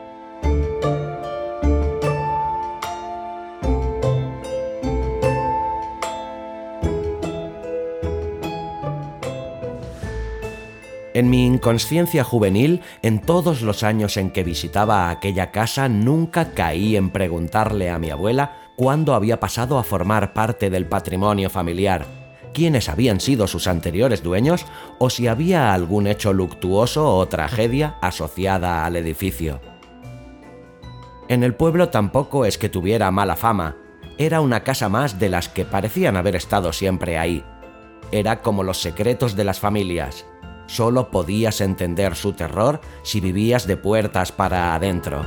En 11.13 11.29
mi 11.29 11.45
inconsciencia 11.45 12.23
juvenil, 12.23 12.81
en 13.03 13.21
todos 13.21 13.61
los 13.61 13.83
años 13.83 14.17
en 14.17 14.31
que 14.31 14.43
visitaba 14.43 15.11
aquella 15.11 15.51
casa, 15.51 15.87
nunca 15.87 16.53
caí 16.53 16.95
en 16.95 17.11
preguntarle 17.11 17.91
a 17.91 17.99
mi 17.99 18.09
abuela 18.09 18.71
cuándo 18.75 19.13
había 19.13 19.39
pasado 19.39 19.77
a 19.77 19.83
formar 19.83 20.33
parte 20.33 20.71
del 20.71 20.87
patrimonio 20.87 21.51
familiar, 21.51 22.07
quiénes 22.51 22.89
habían 22.89 23.19
sido 23.19 23.45
sus 23.45 23.67
anteriores 23.67 24.23
dueños 24.23 24.65
o 24.97 25.11
si 25.11 25.27
había 25.27 25.73
algún 25.73 26.07
hecho 26.07 26.33
luctuoso 26.33 27.15
o 27.15 27.27
tragedia 27.27 27.95
asociada 28.01 28.83
al 28.83 28.95
edificio. 28.95 29.61
En 31.29 31.43
el 31.43 31.53
pueblo 31.53 31.89
tampoco 31.89 32.45
es 32.45 32.57
que 32.57 32.69
tuviera 32.69 33.11
mala 33.11 33.35
fama, 33.35 33.77
era 34.17 34.41
una 34.41 34.63
casa 34.63 34.89
más 34.89 35.19
de 35.19 35.29
las 35.29 35.47
que 35.47 35.63
parecían 35.63 36.17
haber 36.17 36.35
estado 36.35 36.73
siempre 36.73 37.19
ahí. 37.19 37.43
Era 38.11 38.41
como 38.41 38.63
los 38.63 38.81
secretos 38.81 39.35
de 39.35 39.43
las 39.43 39.59
familias, 39.59 40.25
Solo 40.73 41.11
podías 41.11 41.61
entender 41.61 42.15
su 42.15 42.33
terror 42.33 42.81
si 43.03 43.19
vivías 43.19 43.67
de 43.67 43.77
puertas 43.77 44.31
para 44.31 44.73
adentro. 44.73 45.23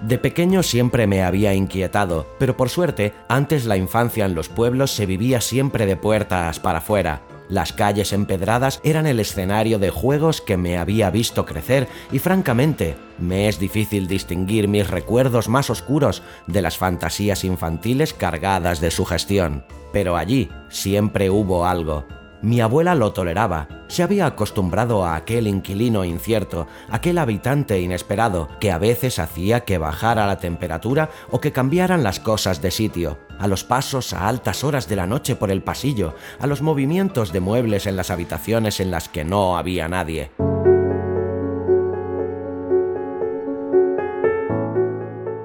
De 0.00 0.16
pequeño 0.16 0.62
siempre 0.62 1.06
me 1.06 1.22
había 1.22 1.52
inquietado, 1.52 2.26
pero 2.38 2.56
por 2.56 2.70
suerte, 2.70 3.12
antes 3.28 3.66
la 3.66 3.76
infancia 3.76 4.24
en 4.24 4.34
los 4.34 4.48
pueblos 4.48 4.92
se 4.92 5.04
vivía 5.04 5.42
siempre 5.42 5.84
de 5.84 5.98
puertas 5.98 6.58
para 6.58 6.78
afuera. 6.78 7.20
Las 7.50 7.72
calles 7.72 8.12
empedradas 8.12 8.80
eran 8.84 9.08
el 9.08 9.18
escenario 9.18 9.80
de 9.80 9.90
juegos 9.90 10.40
que 10.40 10.56
me 10.56 10.78
había 10.78 11.10
visto 11.10 11.44
crecer 11.44 11.88
y 12.12 12.20
francamente 12.20 12.96
me 13.18 13.48
es 13.48 13.58
difícil 13.58 14.06
distinguir 14.06 14.68
mis 14.68 14.88
recuerdos 14.88 15.48
más 15.48 15.68
oscuros 15.68 16.22
de 16.46 16.62
las 16.62 16.78
fantasías 16.78 17.42
infantiles 17.42 18.14
cargadas 18.14 18.80
de 18.80 18.92
sugestión. 18.92 19.64
Pero 19.92 20.16
allí 20.16 20.48
siempre 20.68 21.28
hubo 21.28 21.66
algo. 21.66 22.06
Mi 22.42 22.62
abuela 22.62 22.94
lo 22.94 23.12
toleraba, 23.12 23.68
se 23.88 24.02
había 24.02 24.24
acostumbrado 24.24 25.04
a 25.04 25.14
aquel 25.14 25.46
inquilino 25.46 26.06
incierto, 26.06 26.66
aquel 26.88 27.18
habitante 27.18 27.78
inesperado, 27.80 28.48
que 28.60 28.70
a 28.70 28.78
veces 28.78 29.18
hacía 29.18 29.60
que 29.66 29.76
bajara 29.76 30.26
la 30.26 30.38
temperatura 30.38 31.10
o 31.30 31.38
que 31.38 31.52
cambiaran 31.52 32.02
las 32.02 32.18
cosas 32.18 32.62
de 32.62 32.70
sitio, 32.70 33.18
a 33.38 33.46
los 33.46 33.62
pasos 33.62 34.14
a 34.14 34.26
altas 34.26 34.64
horas 34.64 34.88
de 34.88 34.96
la 34.96 35.06
noche 35.06 35.36
por 35.36 35.50
el 35.50 35.62
pasillo, 35.62 36.14
a 36.38 36.46
los 36.46 36.62
movimientos 36.62 37.30
de 37.30 37.40
muebles 37.40 37.86
en 37.86 37.96
las 37.96 38.10
habitaciones 38.10 38.80
en 38.80 38.90
las 38.90 39.10
que 39.10 39.22
no 39.22 39.58
había 39.58 39.88
nadie. 39.88 40.30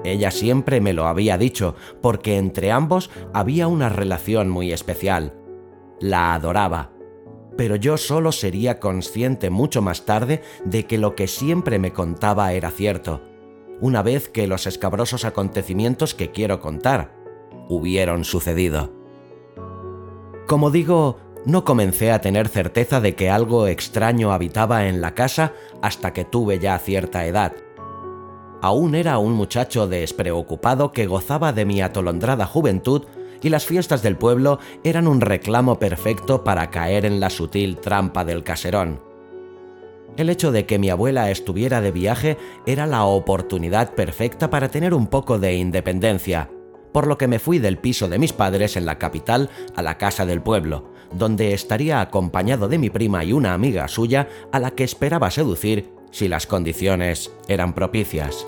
Ella 0.02 0.30
siempre 0.30 0.80
me 0.80 0.94
lo 0.94 1.08
había 1.08 1.36
dicho, 1.36 1.74
porque 2.00 2.38
entre 2.38 2.72
ambos 2.72 3.10
había 3.34 3.68
una 3.68 3.90
relación 3.90 4.48
muy 4.48 4.72
especial. 4.72 5.34
La 6.00 6.34
adoraba. 6.34 6.90
Pero 7.56 7.76
yo 7.76 7.96
solo 7.96 8.32
sería 8.32 8.80
consciente 8.80 9.50
mucho 9.50 9.80
más 9.80 10.04
tarde 10.04 10.42
de 10.64 10.86
que 10.86 10.98
lo 10.98 11.14
que 11.14 11.26
siempre 11.26 11.78
me 11.78 11.92
contaba 11.92 12.52
era 12.52 12.70
cierto, 12.70 13.22
una 13.80 14.02
vez 14.02 14.28
que 14.28 14.46
los 14.46 14.66
escabrosos 14.66 15.24
acontecimientos 15.24 16.14
que 16.14 16.32
quiero 16.32 16.60
contar 16.60 17.14
hubieron 17.68 18.24
sucedido. 18.24 18.92
Como 20.46 20.70
digo, 20.70 21.18
no 21.44 21.64
comencé 21.64 22.12
a 22.12 22.20
tener 22.20 22.48
certeza 22.48 23.00
de 23.00 23.14
que 23.14 23.30
algo 23.30 23.66
extraño 23.66 24.32
habitaba 24.32 24.86
en 24.86 25.00
la 25.00 25.14
casa 25.14 25.54
hasta 25.82 26.12
que 26.12 26.24
tuve 26.24 26.58
ya 26.58 26.78
cierta 26.78 27.26
edad 27.26 27.52
aún 28.66 28.94
era 28.94 29.18
un 29.18 29.32
muchacho 29.32 29.86
despreocupado 29.86 30.92
que 30.92 31.06
gozaba 31.06 31.52
de 31.52 31.64
mi 31.64 31.82
atolondrada 31.82 32.46
juventud 32.46 33.04
y 33.42 33.48
las 33.48 33.66
fiestas 33.66 34.02
del 34.02 34.16
pueblo 34.16 34.58
eran 34.84 35.06
un 35.06 35.20
reclamo 35.20 35.78
perfecto 35.78 36.44
para 36.44 36.70
caer 36.70 37.04
en 37.04 37.20
la 37.20 37.30
sutil 37.30 37.78
trampa 37.78 38.24
del 38.24 38.42
caserón. 38.42 39.00
El 40.16 40.30
hecho 40.30 40.50
de 40.50 40.64
que 40.64 40.78
mi 40.78 40.88
abuela 40.88 41.30
estuviera 41.30 41.80
de 41.80 41.92
viaje 41.92 42.38
era 42.64 42.86
la 42.86 43.04
oportunidad 43.04 43.94
perfecta 43.94 44.48
para 44.48 44.70
tener 44.70 44.94
un 44.94 45.08
poco 45.08 45.38
de 45.38 45.56
independencia, 45.56 46.50
por 46.92 47.06
lo 47.06 47.18
que 47.18 47.28
me 47.28 47.38
fui 47.38 47.58
del 47.58 47.76
piso 47.76 48.08
de 48.08 48.18
mis 48.18 48.32
padres 48.32 48.76
en 48.76 48.86
la 48.86 48.98
capital 48.98 49.50
a 49.74 49.82
la 49.82 49.98
casa 49.98 50.24
del 50.24 50.40
pueblo, 50.40 50.90
donde 51.12 51.52
estaría 51.52 52.00
acompañado 52.00 52.68
de 52.68 52.78
mi 52.78 52.88
prima 52.88 53.24
y 53.24 53.34
una 53.34 53.52
amiga 53.52 53.88
suya 53.88 54.28
a 54.52 54.58
la 54.58 54.70
que 54.70 54.84
esperaba 54.84 55.30
seducir 55.30 55.90
si 56.10 56.28
las 56.28 56.46
condiciones 56.46 57.30
eran 57.48 57.74
propicias. 57.74 58.46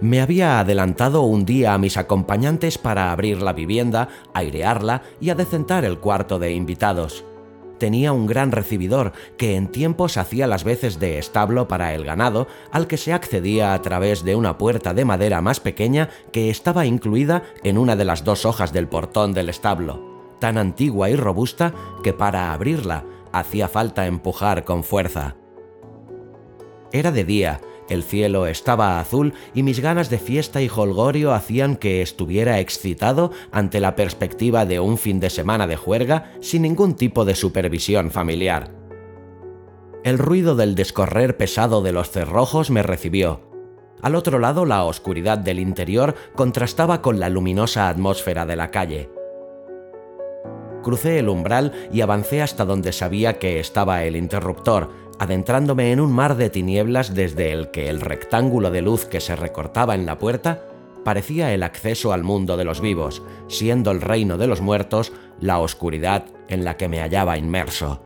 Me 0.00 0.20
había 0.20 0.60
adelantado 0.60 1.22
un 1.22 1.44
día 1.44 1.74
a 1.74 1.78
mis 1.78 1.96
acompañantes 1.96 2.78
para 2.78 3.10
abrir 3.10 3.42
la 3.42 3.52
vivienda, 3.52 4.08
airearla 4.32 5.02
y 5.20 5.30
adecentar 5.30 5.84
el 5.84 5.98
cuarto 5.98 6.38
de 6.38 6.52
invitados. 6.52 7.24
Tenía 7.78 8.12
un 8.12 8.26
gran 8.26 8.52
recibidor 8.52 9.12
que 9.36 9.56
en 9.56 9.68
tiempos 9.68 10.16
hacía 10.16 10.46
las 10.46 10.64
veces 10.64 10.98
de 10.98 11.18
establo 11.18 11.68
para 11.68 11.94
el 11.94 12.04
ganado, 12.04 12.48
al 12.72 12.86
que 12.86 12.96
se 12.96 13.12
accedía 13.12 13.74
a 13.74 13.82
través 13.82 14.24
de 14.24 14.34
una 14.34 14.58
puerta 14.58 14.94
de 14.94 15.04
madera 15.04 15.40
más 15.40 15.60
pequeña 15.60 16.08
que 16.32 16.50
estaba 16.50 16.86
incluida 16.86 17.42
en 17.62 17.78
una 17.78 17.94
de 17.94 18.04
las 18.04 18.24
dos 18.24 18.44
hojas 18.44 18.72
del 18.72 18.88
portón 18.88 19.32
del 19.32 19.48
establo 19.48 20.18
tan 20.38 20.58
antigua 20.58 21.10
y 21.10 21.16
robusta 21.16 21.74
que 22.02 22.12
para 22.12 22.52
abrirla 22.52 23.04
hacía 23.32 23.68
falta 23.68 24.06
empujar 24.06 24.64
con 24.64 24.84
fuerza. 24.84 25.36
Era 26.92 27.12
de 27.12 27.24
día 27.24 27.60
El 27.88 28.02
cielo 28.02 28.46
estaba 28.46 29.00
azul 29.00 29.32
y 29.54 29.62
mis 29.62 29.80
ganas 29.80 30.10
de 30.10 30.18
fiesta 30.18 30.60
y 30.60 30.68
holgorio 30.68 31.32
hacían 31.32 31.76
que 31.76 32.02
estuviera 32.02 32.60
excitado 32.60 33.32
ante 33.50 33.80
la 33.80 33.96
perspectiva 33.96 34.66
de 34.66 34.78
un 34.78 34.98
fin 34.98 35.20
de 35.20 35.30
semana 35.30 35.66
de 35.66 35.76
juerga 35.76 36.32
sin 36.40 36.62
ningún 36.62 36.94
tipo 36.94 37.24
de 37.24 37.34
supervisión 37.34 38.10
familiar. 38.10 38.70
El 40.04 40.18
ruido 40.18 40.54
del 40.54 40.74
descorrer 40.74 41.36
pesado 41.36 41.82
de 41.82 41.92
los 41.92 42.10
cerrojos 42.10 42.70
me 42.70 42.82
recibió. 42.82 43.40
Al 44.02 44.14
otro 44.14 44.38
lado 44.38 44.64
la 44.64 44.84
oscuridad 44.84 45.38
del 45.38 45.58
interior 45.58 46.14
contrastaba 46.34 47.02
con 47.02 47.18
la 47.18 47.28
luminosa 47.28 47.88
atmósfera 47.88 48.46
de 48.46 48.56
la 48.56 48.70
calle. 48.70 49.10
Crucé 50.82 51.18
el 51.18 51.28
umbral 51.28 51.72
y 51.92 52.02
avancé 52.02 52.40
hasta 52.40 52.64
donde 52.64 52.92
sabía 52.92 53.38
que 53.38 53.58
estaba 53.58 54.04
el 54.04 54.14
interruptor, 54.14 54.90
adentrándome 55.18 55.92
en 55.92 56.00
un 56.00 56.12
mar 56.12 56.36
de 56.36 56.50
tinieblas 56.50 57.14
desde 57.14 57.52
el 57.52 57.70
que 57.70 57.88
el 57.88 58.00
rectángulo 58.00 58.70
de 58.70 58.82
luz 58.82 59.04
que 59.04 59.20
se 59.20 59.36
recortaba 59.36 59.94
en 59.94 60.06
la 60.06 60.18
puerta 60.18 60.62
parecía 61.04 61.54
el 61.54 61.62
acceso 61.62 62.12
al 62.12 62.22
mundo 62.22 62.56
de 62.56 62.64
los 62.64 62.80
vivos, 62.80 63.22
siendo 63.48 63.90
el 63.90 64.00
reino 64.00 64.36
de 64.36 64.46
los 64.46 64.60
muertos 64.60 65.12
la 65.40 65.58
oscuridad 65.58 66.26
en 66.48 66.64
la 66.64 66.76
que 66.76 66.88
me 66.88 67.00
hallaba 67.00 67.38
inmerso. 67.38 68.02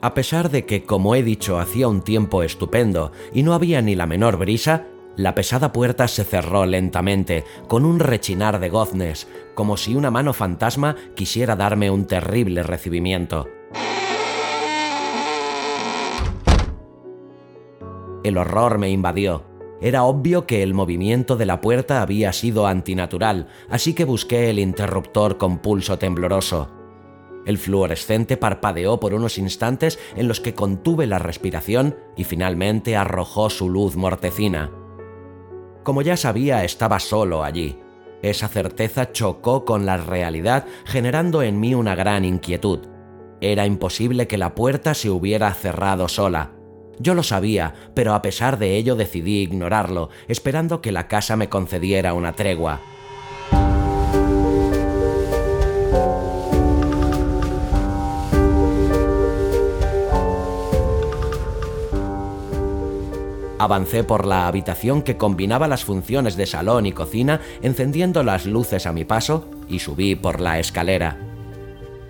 A 0.00 0.14
pesar 0.14 0.50
de 0.50 0.66
que, 0.66 0.84
como 0.84 1.14
he 1.14 1.22
dicho, 1.22 1.58
hacía 1.58 1.86
un 1.86 2.02
tiempo 2.02 2.42
estupendo 2.42 3.12
y 3.32 3.44
no 3.44 3.54
había 3.54 3.80
ni 3.82 3.94
la 3.94 4.06
menor 4.06 4.36
brisa, 4.36 4.86
la 5.14 5.34
pesada 5.34 5.72
puerta 5.72 6.08
se 6.08 6.24
cerró 6.24 6.64
lentamente, 6.66 7.44
con 7.68 7.84
un 7.84 8.00
rechinar 8.00 8.58
de 8.58 8.70
goznes, 8.70 9.28
como 9.54 9.76
si 9.76 9.94
una 9.94 10.10
mano 10.10 10.32
fantasma 10.32 10.96
quisiera 11.14 11.54
darme 11.54 11.90
un 11.90 12.06
terrible 12.06 12.62
recibimiento. 12.62 13.46
El 18.24 18.38
horror 18.38 18.78
me 18.78 18.90
invadió. 18.90 19.44
Era 19.80 20.04
obvio 20.04 20.46
que 20.46 20.62
el 20.62 20.74
movimiento 20.74 21.36
de 21.36 21.44
la 21.44 21.60
puerta 21.60 22.02
había 22.02 22.32
sido 22.32 22.68
antinatural, 22.68 23.48
así 23.68 23.94
que 23.94 24.04
busqué 24.04 24.48
el 24.48 24.60
interruptor 24.60 25.38
con 25.38 25.58
pulso 25.58 25.98
tembloroso. 25.98 26.70
El 27.44 27.58
fluorescente 27.58 28.36
parpadeó 28.36 29.00
por 29.00 29.12
unos 29.12 29.38
instantes 29.38 29.98
en 30.14 30.28
los 30.28 30.40
que 30.40 30.54
contuve 30.54 31.08
la 31.08 31.18
respiración 31.18 31.96
y 32.16 32.22
finalmente 32.22 32.96
arrojó 32.96 33.50
su 33.50 33.68
luz 33.68 33.96
mortecina. 33.96 34.70
Como 35.82 36.02
ya 36.02 36.16
sabía, 36.16 36.62
estaba 36.62 37.00
solo 37.00 37.42
allí. 37.42 37.80
Esa 38.22 38.46
certeza 38.46 39.10
chocó 39.10 39.64
con 39.64 39.84
la 39.84 39.96
realidad, 39.96 40.64
generando 40.84 41.42
en 41.42 41.58
mí 41.58 41.74
una 41.74 41.96
gran 41.96 42.24
inquietud. 42.24 42.86
Era 43.40 43.66
imposible 43.66 44.28
que 44.28 44.38
la 44.38 44.54
puerta 44.54 44.94
se 44.94 45.10
hubiera 45.10 45.52
cerrado 45.54 46.06
sola. 46.06 46.52
Yo 47.02 47.14
lo 47.14 47.24
sabía, 47.24 47.74
pero 47.94 48.14
a 48.14 48.22
pesar 48.22 48.60
de 48.60 48.76
ello 48.76 48.94
decidí 48.94 49.40
ignorarlo, 49.40 50.08
esperando 50.28 50.80
que 50.80 50.92
la 50.92 51.08
casa 51.08 51.34
me 51.34 51.48
concediera 51.48 52.14
una 52.14 52.34
tregua. 52.34 52.80
Avancé 63.58 64.04
por 64.04 64.24
la 64.24 64.46
habitación 64.46 65.02
que 65.02 65.16
combinaba 65.16 65.66
las 65.66 65.84
funciones 65.84 66.36
de 66.36 66.46
salón 66.46 66.86
y 66.86 66.92
cocina, 66.92 67.40
encendiendo 67.62 68.22
las 68.22 68.46
luces 68.46 68.86
a 68.86 68.92
mi 68.92 69.04
paso, 69.04 69.50
y 69.68 69.80
subí 69.80 70.14
por 70.14 70.40
la 70.40 70.60
escalera. 70.60 71.18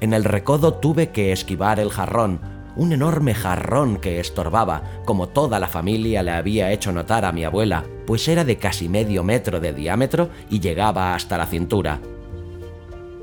En 0.03 0.13
el 0.13 0.25
recodo 0.25 0.75
tuve 0.75 1.11
que 1.13 1.33
esquivar 1.33 1.81
el 1.81 1.91
jarrón, 1.91 2.52
un 2.77 2.93
enorme 2.93 3.35
jarrón 3.35 3.99
que 3.99 4.21
estorbaba, 4.21 4.83
como 5.05 5.29
toda 5.29 5.59
la 5.59 5.69
familia 5.69 6.23
le 6.23 6.33
había 6.33 6.71
hecho 6.71 6.93
notar 6.93 7.25
a 7.25 7.33
mi 7.33 7.45
abuela, 7.45 7.85
pues 8.07 8.27
era 8.29 8.45
de 8.45 8.57
casi 8.57 8.89
medio 8.89 9.25
metro 9.25 9.61
de 9.61 9.73
diámetro 9.73 10.31
y 10.51 10.61
llegaba 10.61 11.15
hasta 11.15 11.39
la 11.39 11.47
cintura. 11.47 12.01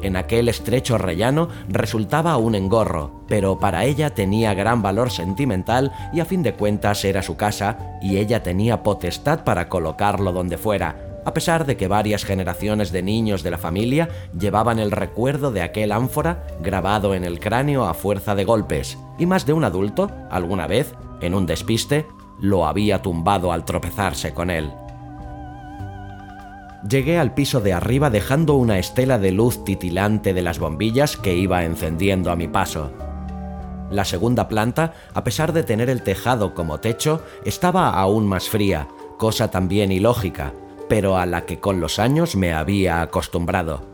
En 0.01 0.15
aquel 0.15 0.48
estrecho 0.48 0.98
rellano 0.98 1.50
resultaba 1.68 2.38
un 2.38 2.56
engorro, 2.56 3.24
pero 3.27 3.60
para 3.60 3.84
ella 3.84 4.12
tenía 4.12 4.53
gran 4.53 4.82
valor 4.82 5.12
sentimental 5.12 5.91
y 6.13 6.22
a 6.22 6.25
fin 6.25 6.41
de 6.41 6.53
cuentas 6.53 7.03
era 7.03 7.22
su 7.22 7.36
casa 7.36 7.98
y 8.01 8.18
ella 8.18 8.41
tenía 8.41 8.82
potestad 8.82 9.43
para 9.43 9.67
colocarlo 9.67 10.32
donde 10.32 10.58
fuera, 10.58 11.09
a 11.30 11.34
pesar 11.34 11.68
de 11.68 11.78
que 11.78 11.88
varias 11.88 12.26
generaciones 12.26 12.92
de 12.92 13.04
niños 13.04 13.44
de 13.44 13.52
la 13.52 13.60
familia 13.60 14.10
llevaban 14.38 14.80
el 14.80 14.89
recuerdo 14.89 15.52
de 15.52 15.62
aquel 15.62 15.92
ánfora 15.92 16.48
grabado 16.60 17.13
en 17.13 17.24
el 17.24 17.39
cráneo 17.39 17.86
a 17.86 17.94
fuerza 17.94 18.34
de 18.34 18.46
golpes, 18.46 18.98
y 19.20 19.28
más 19.28 19.46
de 19.46 19.54
un 19.54 19.63
adulto, 19.63 20.10
alguna 20.32 20.65
vez, 20.65 20.96
en 21.22 21.36
un 21.36 21.46
despiste, 21.46 22.08
lo 22.42 22.65
había 22.65 23.04
tumbado 23.04 23.52
al 23.52 23.63
tropezarse 23.63 24.34
con 24.34 24.50
él. 24.50 24.72
Llegué 26.89 27.20
al 27.20 27.36
piso 27.36 27.62
de 27.62 27.74
arriba 27.74 28.10
dejando 28.10 28.56
una 28.56 28.80
estela 28.80 29.20
de 29.20 29.32
luz 29.32 29.63
titilante 29.63 30.34
de 30.34 30.42
las 30.42 30.58
bombillas 30.58 31.15
que 31.15 31.36
iba 31.36 31.63
encendiendo 31.63 32.32
a 32.32 32.36
mi 32.36 32.48
paso. 32.48 32.92
La 33.92 34.04
segunda 34.04 34.48
planta, 34.48 34.94
a 35.13 35.24
pesar 35.24 35.54
de 35.54 35.62
tener 35.62 35.92
el 35.92 36.02
tejado 36.02 36.56
como 36.56 36.80
techo, 36.80 37.22
estaba 37.46 37.92
aún 37.92 38.26
más 38.26 38.50
fría, 38.50 38.88
cosa 39.20 39.52
también 39.52 39.92
ilógica, 39.92 40.54
pero 40.89 41.17
a 41.17 41.25
la 41.25 41.45
que 41.45 41.60
con 41.60 41.80
los 41.80 41.99
años 41.99 42.36
me 42.36 42.52
había 42.52 43.02
acostumbrado. 43.02 43.88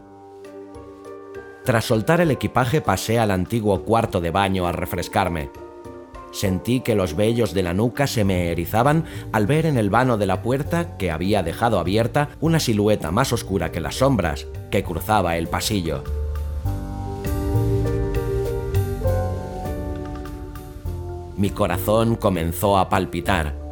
Tras 1.66 1.86
soltar 1.86 2.22
el 2.22 2.32
equipaje 2.32 2.82
pasé 2.82 3.20
al 3.20 3.32
antiguo 3.32 3.84
cuarto 3.84 4.22
de 4.22 4.32
baño 4.32 4.66
a 4.66 4.72
refrescarme. 4.72 5.52
Sentí 6.32 6.82
que 6.82 6.96
los 6.96 7.16
vellos 7.16 7.54
de 7.54 7.64
la 7.64 7.74
nuca 7.74 8.08
se 8.08 8.24
me 8.24 8.52
erizaban 8.52 9.06
al 9.32 9.46
ver 9.48 9.66
en 9.66 9.78
el 9.78 9.90
vano 9.90 10.18
de 10.18 10.26
la 10.26 10.42
puerta 10.42 10.98
que 10.98 11.12
había 11.12 11.44
dejado 11.44 11.80
abierta 11.80 12.30
una 12.40 12.60
silueta 12.60 13.12
más 13.12 13.34
oscura 13.34 13.72
que 13.72 13.80
las 13.80 13.96
sombras 13.96 14.46
que 14.70 14.84
cruzaba 14.84 15.38
el 15.38 15.48
pasillo. 15.48 16.04
Mi 21.36 21.50
corazón 21.50 22.16
comenzó 22.16 22.78
a 22.78 22.90
palpitar. 22.90 23.65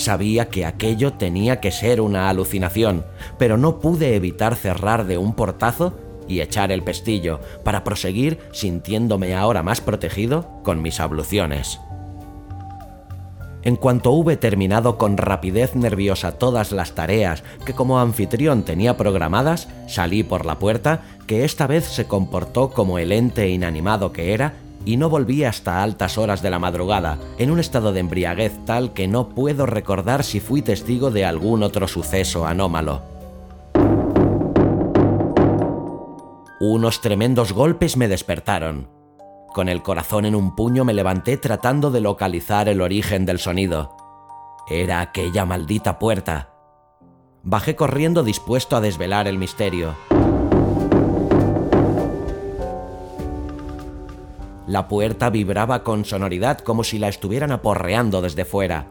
Sabía 0.00 0.48
que 0.48 0.64
aquello 0.64 1.12
tenía 1.12 1.60
que 1.60 1.70
ser 1.70 2.00
una 2.00 2.30
alucinación, 2.30 3.04
pero 3.36 3.58
no 3.58 3.80
pude 3.80 4.16
evitar 4.16 4.56
cerrar 4.56 5.04
de 5.04 5.18
un 5.18 5.34
portazo 5.34 5.92
y 6.26 6.40
echar 6.40 6.72
el 6.72 6.82
pestillo 6.82 7.38
para 7.64 7.84
proseguir 7.84 8.38
sintiéndome 8.50 9.34
ahora 9.34 9.62
más 9.62 9.82
protegido 9.82 10.48
con 10.62 10.80
mis 10.80 11.00
abluciones. 11.00 11.80
En 13.62 13.76
cuanto 13.76 14.12
hube 14.12 14.38
terminado 14.38 14.96
con 14.96 15.18
rapidez 15.18 15.76
nerviosa 15.76 16.38
todas 16.38 16.72
las 16.72 16.94
tareas 16.94 17.44
que 17.66 17.74
como 17.74 18.00
anfitrión 18.00 18.62
tenía 18.62 18.96
programadas, 18.96 19.68
salí 19.86 20.22
por 20.22 20.46
la 20.46 20.58
puerta, 20.58 21.02
que 21.26 21.44
esta 21.44 21.66
vez 21.66 21.84
se 21.84 22.06
comportó 22.06 22.70
como 22.70 22.98
el 22.98 23.12
ente 23.12 23.50
inanimado 23.50 24.12
que 24.12 24.32
era, 24.32 24.54
y 24.84 24.96
no 24.96 25.08
volví 25.08 25.44
hasta 25.44 25.82
altas 25.82 26.18
horas 26.18 26.42
de 26.42 26.50
la 26.50 26.58
madrugada, 26.58 27.18
en 27.38 27.50
un 27.50 27.60
estado 27.60 27.92
de 27.92 28.00
embriaguez 28.00 28.52
tal 28.64 28.92
que 28.92 29.08
no 29.08 29.28
puedo 29.28 29.66
recordar 29.66 30.24
si 30.24 30.40
fui 30.40 30.62
testigo 30.62 31.10
de 31.10 31.24
algún 31.24 31.62
otro 31.62 31.86
suceso 31.88 32.46
anómalo. 32.46 33.02
Unos 36.60 37.00
tremendos 37.00 37.52
golpes 37.52 37.96
me 37.96 38.06
despertaron. 38.06 38.88
Con 39.54 39.68
el 39.68 39.82
corazón 39.82 40.26
en 40.26 40.34
un 40.34 40.54
puño 40.54 40.84
me 40.84 40.92
levanté 40.92 41.36
tratando 41.36 41.90
de 41.90 42.00
localizar 42.00 42.68
el 42.68 42.80
origen 42.80 43.26
del 43.26 43.38
sonido. 43.38 43.96
Era 44.68 45.00
aquella 45.00 45.44
maldita 45.44 45.98
puerta. 45.98 46.50
Bajé 47.42 47.74
corriendo 47.74 48.22
dispuesto 48.22 48.76
a 48.76 48.80
desvelar 48.80 49.26
el 49.26 49.38
misterio. 49.38 49.94
La 54.70 54.86
puerta 54.86 55.30
vibraba 55.30 55.82
con 55.82 56.04
sonoridad 56.04 56.58
como 56.58 56.84
si 56.84 57.00
la 57.00 57.08
estuvieran 57.08 57.50
aporreando 57.50 58.22
desde 58.22 58.44
fuera. 58.44 58.86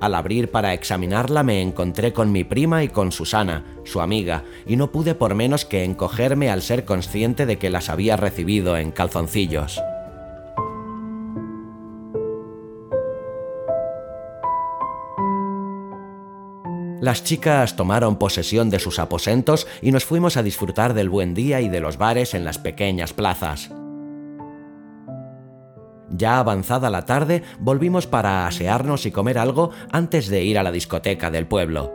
Al 0.00 0.14
abrir 0.14 0.52
para 0.52 0.72
examinarla 0.72 1.42
me 1.42 1.60
encontré 1.62 2.12
con 2.12 2.30
mi 2.30 2.44
prima 2.44 2.84
y 2.84 2.88
con 2.88 3.10
Susana, 3.10 3.64
su 3.82 4.00
amiga, 4.00 4.44
y 4.68 4.76
no 4.76 4.92
pude 4.92 5.16
por 5.16 5.34
menos 5.34 5.64
que 5.64 5.82
encogerme 5.82 6.48
al 6.48 6.62
ser 6.62 6.84
consciente 6.84 7.44
de 7.44 7.58
que 7.58 7.70
las 7.70 7.88
había 7.88 8.16
recibido 8.16 8.76
en 8.76 8.92
calzoncillos. 8.92 9.82
Las 17.00 17.24
chicas 17.24 17.74
tomaron 17.74 18.14
posesión 18.14 18.70
de 18.70 18.78
sus 18.78 19.00
aposentos 19.00 19.66
y 19.82 19.90
nos 19.90 20.04
fuimos 20.04 20.36
a 20.36 20.44
disfrutar 20.44 20.94
del 20.94 21.08
buen 21.08 21.34
día 21.34 21.60
y 21.60 21.68
de 21.68 21.80
los 21.80 21.98
bares 21.98 22.32
en 22.32 22.44
las 22.44 22.58
pequeñas 22.58 23.12
plazas. 23.12 23.72
Ya 26.10 26.38
avanzada 26.38 26.90
la 26.90 27.04
tarde, 27.04 27.42
volvimos 27.58 28.06
para 28.06 28.46
asearnos 28.46 29.06
y 29.06 29.10
comer 29.10 29.38
algo 29.38 29.70
antes 29.90 30.28
de 30.28 30.44
ir 30.44 30.58
a 30.58 30.62
la 30.62 30.72
discoteca 30.72 31.30
del 31.30 31.46
pueblo. 31.46 31.92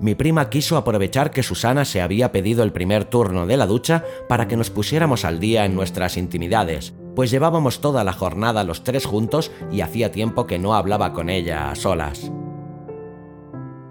Mi 0.00 0.14
prima 0.14 0.50
quiso 0.50 0.76
aprovechar 0.76 1.30
que 1.30 1.42
Susana 1.42 1.84
se 1.84 2.02
había 2.02 2.32
pedido 2.32 2.64
el 2.64 2.72
primer 2.72 3.04
turno 3.04 3.46
de 3.46 3.56
la 3.56 3.66
ducha 3.66 4.04
para 4.28 4.48
que 4.48 4.56
nos 4.56 4.68
pusiéramos 4.68 5.24
al 5.24 5.38
día 5.38 5.64
en 5.64 5.74
nuestras 5.74 6.16
intimidades, 6.16 6.92
pues 7.14 7.30
llevábamos 7.30 7.80
toda 7.80 8.02
la 8.02 8.12
jornada 8.12 8.64
los 8.64 8.82
tres 8.82 9.06
juntos 9.06 9.52
y 9.70 9.80
hacía 9.80 10.10
tiempo 10.10 10.46
que 10.46 10.58
no 10.58 10.74
hablaba 10.74 11.12
con 11.12 11.30
ella 11.30 11.70
a 11.70 11.76
solas. 11.76 12.32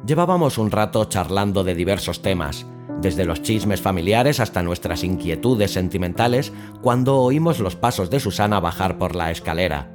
Llevábamos 0.05 0.57
un 0.57 0.71
rato 0.71 1.05
charlando 1.05 1.63
de 1.63 1.75
diversos 1.75 2.21
temas, 2.21 2.65
desde 3.01 3.25
los 3.25 3.41
chismes 3.41 3.81
familiares 3.81 4.39
hasta 4.39 4.63
nuestras 4.63 5.03
inquietudes 5.03 5.71
sentimentales, 5.71 6.53
cuando 6.81 7.17
oímos 7.17 7.59
los 7.59 7.75
pasos 7.75 8.09
de 8.09 8.19
Susana 8.19 8.59
bajar 8.59 8.97
por 8.97 9.15
la 9.15 9.31
escalera. 9.31 9.91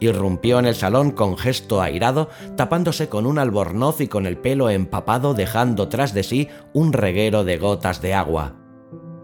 Irrumpió 0.00 0.58
en 0.58 0.66
el 0.66 0.74
salón 0.74 1.10
con 1.10 1.36
gesto 1.36 1.82
airado, 1.82 2.28
tapándose 2.56 3.08
con 3.08 3.26
un 3.26 3.38
albornoz 3.38 4.00
y 4.00 4.08
con 4.08 4.26
el 4.26 4.38
pelo 4.38 4.70
empapado, 4.70 5.34
dejando 5.34 5.88
tras 5.88 6.14
de 6.14 6.22
sí 6.22 6.48
un 6.72 6.92
reguero 6.92 7.44
de 7.44 7.58
gotas 7.58 8.00
de 8.00 8.14
agua. 8.14 8.56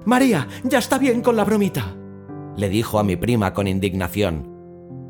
María, 0.04 0.48
ya 0.64 0.78
está 0.78 0.98
bien 0.98 1.22
con 1.22 1.36
la 1.36 1.44
bromita, 1.44 1.96
le 2.56 2.68
dijo 2.68 2.98
a 2.98 3.04
mi 3.04 3.16
prima 3.16 3.54
con 3.54 3.68
indignación. 3.68 4.52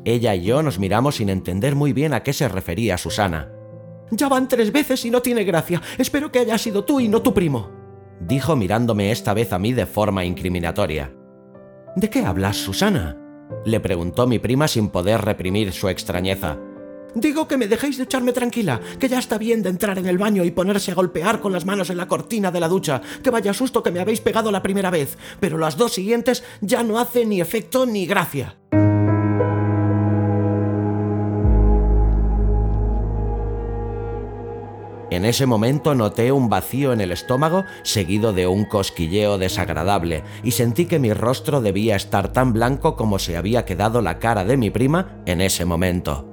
Ella 0.05 0.35
y 0.35 0.43
yo 0.43 0.61
nos 0.61 0.77
miramos 0.77 1.15
sin 1.15 1.29
entender 1.29 1.75
muy 1.75 1.91
bien 1.91 2.13
a 2.13 2.21
qué 2.21 2.31
se 2.31 2.47
refería 2.47 2.97
Susana. 2.97 3.54
Ya 4.11 4.29
van 4.29 4.47
tres 4.47 4.71
veces 4.71 5.03
y 5.05 5.11
no 5.11 5.21
tiene 5.21 5.43
gracia. 5.43 5.81
Espero 5.97 6.31
que 6.31 6.39
haya 6.39 6.57
sido 6.57 6.85
tú 6.85 6.99
y 6.99 7.07
no 7.07 7.21
tu 7.21 7.33
primo. 7.33 7.71
Dijo 8.19 8.55
mirándome 8.55 9.11
esta 9.11 9.33
vez 9.33 9.51
a 9.51 9.59
mí 9.59 9.73
de 9.73 9.85
forma 9.85 10.25
incriminatoria. 10.25 11.13
¿De 11.95 12.09
qué 12.09 12.25
hablas, 12.25 12.57
Susana? 12.57 13.17
Le 13.65 13.79
preguntó 13.79 14.27
mi 14.27 14.39
prima 14.39 14.67
sin 14.67 14.89
poder 14.89 15.21
reprimir 15.21 15.71
su 15.71 15.89
extrañeza. 15.89 16.57
Digo 17.15 17.47
que 17.47 17.57
me 17.57 17.67
dejéis 17.67 17.97
de 17.97 18.03
echarme 18.03 18.33
tranquila, 18.33 18.81
que 18.99 19.07
ya 19.07 19.19
está 19.19 19.37
bien 19.37 19.63
de 19.63 19.69
entrar 19.69 19.97
en 19.97 20.05
el 20.05 20.17
baño 20.17 20.43
y 20.43 20.51
ponerse 20.51 20.91
a 20.91 20.95
golpear 20.95 21.39
con 21.39 21.53
las 21.53 21.65
manos 21.65 21.89
en 21.89 21.95
la 21.95 22.09
cortina 22.09 22.51
de 22.51 22.59
la 22.59 22.67
ducha, 22.67 23.01
que 23.23 23.29
vaya 23.29 23.53
susto 23.53 23.81
que 23.81 23.91
me 23.91 24.01
habéis 24.01 24.19
pegado 24.19 24.51
la 24.51 24.61
primera 24.61 24.89
vez, 24.89 25.17
pero 25.39 25.57
las 25.57 25.77
dos 25.77 25.93
siguientes 25.93 26.43
ya 26.59 26.83
no 26.83 26.99
hacen 26.99 27.29
ni 27.29 27.39
efecto 27.39 27.85
ni 27.85 28.05
gracia. 28.05 28.57
En 35.15 35.23
ese 35.23 35.45
momento 35.45 35.95
noté 35.95 36.33
un 36.33 36.49
vacío 36.49 36.91
en 36.91 36.99
el 36.99 37.13
estómago 37.13 37.63
seguido 37.83 38.33
de 38.33 38.47
un 38.47 38.65
cosquilleo 38.65 39.37
desagradable 39.37 40.25
y 40.43 40.51
sentí 40.51 40.87
que 40.87 40.99
mi 40.99 41.13
rostro 41.13 41.61
debía 41.61 41.95
estar 41.95 42.33
tan 42.33 42.51
blanco 42.51 42.97
como 42.97 43.17
se 43.17 43.37
había 43.37 43.63
quedado 43.63 44.01
la 44.01 44.19
cara 44.19 44.43
de 44.43 44.57
mi 44.57 44.71
prima 44.71 45.21
en 45.25 45.39
ese 45.39 45.63
momento. 45.63 46.29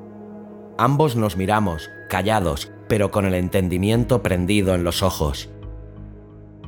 Ambos 0.79 1.15
nos 1.15 1.37
miramos, 1.37 1.91
callados, 2.09 2.73
pero 2.89 3.13
con 3.13 3.25
el 3.25 3.35
entendimiento 3.35 4.21
prendido 4.21 4.75
en 4.75 4.83
los 4.83 5.05
ojos. 5.05 5.49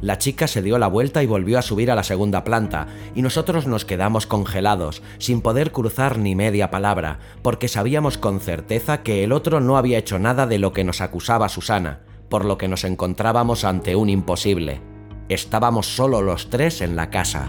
La 0.04 0.18
chica 0.18 0.46
se 0.48 0.60
dio 0.60 0.76
la 0.76 0.86
vuelta 0.86 1.22
y 1.22 1.26
volvió 1.26 1.58
a 1.58 1.62
subir 1.62 1.90
a 1.90 1.94
la 1.94 2.02
segunda 2.02 2.44
planta, 2.44 2.88
y 3.14 3.22
nosotros 3.22 3.66
nos 3.66 3.86
quedamos 3.86 4.26
congelados, 4.26 5.00
sin 5.16 5.40
poder 5.40 5.72
cruzar 5.72 6.18
ni 6.18 6.34
media 6.34 6.70
palabra, 6.70 7.20
porque 7.40 7.68
sabíamos 7.68 8.18
con 8.18 8.38
certeza 8.38 9.02
que 9.02 9.24
el 9.24 9.32
otro 9.32 9.60
no 9.60 9.78
había 9.78 9.96
hecho 9.96 10.18
nada 10.18 10.46
de 10.46 10.58
lo 10.58 10.74
que 10.74 10.84
nos 10.84 11.00
acusaba 11.00 11.48
Susana, 11.48 12.00
por 12.28 12.44
lo 12.44 12.58
que 12.58 12.68
nos 12.68 12.84
encontrábamos 12.84 13.64
ante 13.64 13.96
un 13.96 14.10
imposible. 14.10 14.82
Estábamos 15.30 15.86
solo 15.86 16.20
los 16.20 16.50
tres 16.50 16.82
en 16.82 16.96
la 16.96 17.08
casa. 17.08 17.48